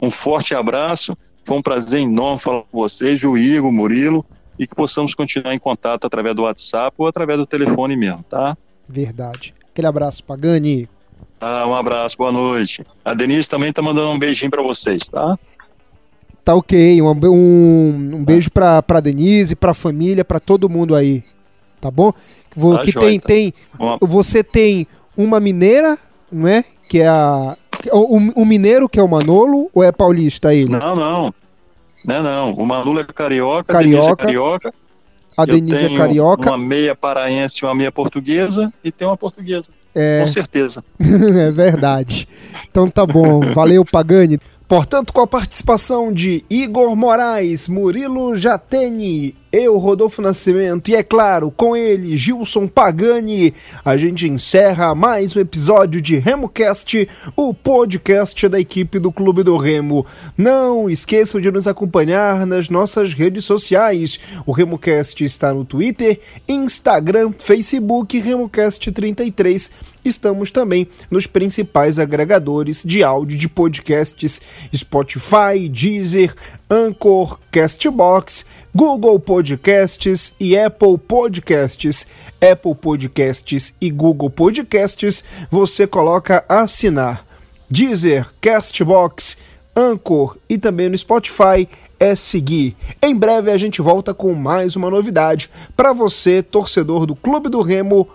[0.02, 4.26] Um forte abraço, foi um prazer enorme falar com vocês, o Igor, o Murilo,
[4.58, 8.58] e que possamos continuar em contato através do WhatsApp ou através do telefone mesmo, tá?
[8.88, 9.54] Verdade.
[9.72, 10.90] Aquele abraço, Pagani.
[11.40, 12.84] Ah, um abraço, boa noite.
[13.04, 15.40] A Denise também tá mandando um beijinho para vocês, tá?
[16.44, 17.02] Tá ok.
[17.02, 21.24] Um, um, um beijo pra, pra Denise, pra família, pra todo mundo aí.
[21.80, 22.12] Tá bom?
[22.12, 23.54] Tá que tem, tem,
[24.00, 24.86] você tem
[25.16, 25.98] uma mineira,
[26.32, 26.64] não é?
[26.90, 27.56] Que é a.
[27.92, 30.70] O, o mineiro que é o Manolo ou é paulista ele?
[30.70, 31.34] Não, não.
[32.06, 32.54] Não, não.
[32.54, 33.74] O Manolo é carioca, carioca.
[33.78, 34.74] A Denise é carioca.
[35.38, 36.50] A Denise é carioca.
[36.50, 39.70] Uma meia paraense, uma meia portuguesa e tem uma portuguesa.
[39.96, 40.20] É...
[40.22, 40.84] Com certeza.
[41.00, 42.28] é verdade.
[42.70, 43.42] Então tá bom.
[43.54, 44.40] Valeu, Pagani.
[44.68, 51.52] Portanto, com a participação de Igor Moraes, Murilo Jatene, eu, Rodolfo Nascimento, e é claro,
[51.52, 58.60] com ele, Gilson Pagani, a gente encerra mais um episódio de RemoCast, o podcast da
[58.60, 60.06] equipe do Clube do Remo.
[60.38, 64.20] Não esqueçam de nos acompanhar nas nossas redes sociais.
[64.46, 69.70] O RemoCast está no Twitter, Instagram, Facebook, RemoCast33
[70.04, 74.42] Estamos também nos principais agregadores de áudio de podcasts:
[74.76, 76.34] Spotify, Deezer,
[76.70, 82.08] Anchor, Castbox, Google Podcasts e Apple Podcasts.
[82.40, 87.26] Apple Podcasts e Google Podcasts você coloca assinar.
[87.70, 89.38] Deezer, Castbox,
[89.76, 91.68] Anchor e também no Spotify
[92.00, 92.76] é seguir.
[93.02, 97.62] Em breve a gente volta com mais uma novidade para você, torcedor do Clube do
[97.62, 98.10] Remo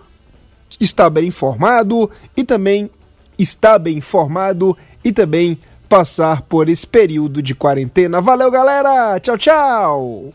[0.79, 2.89] estar bem informado e também
[3.37, 8.19] estar bem informado e também passar por esse período de quarentena.
[8.19, 9.19] Valeu, galera!
[9.19, 10.33] Tchau, tchau!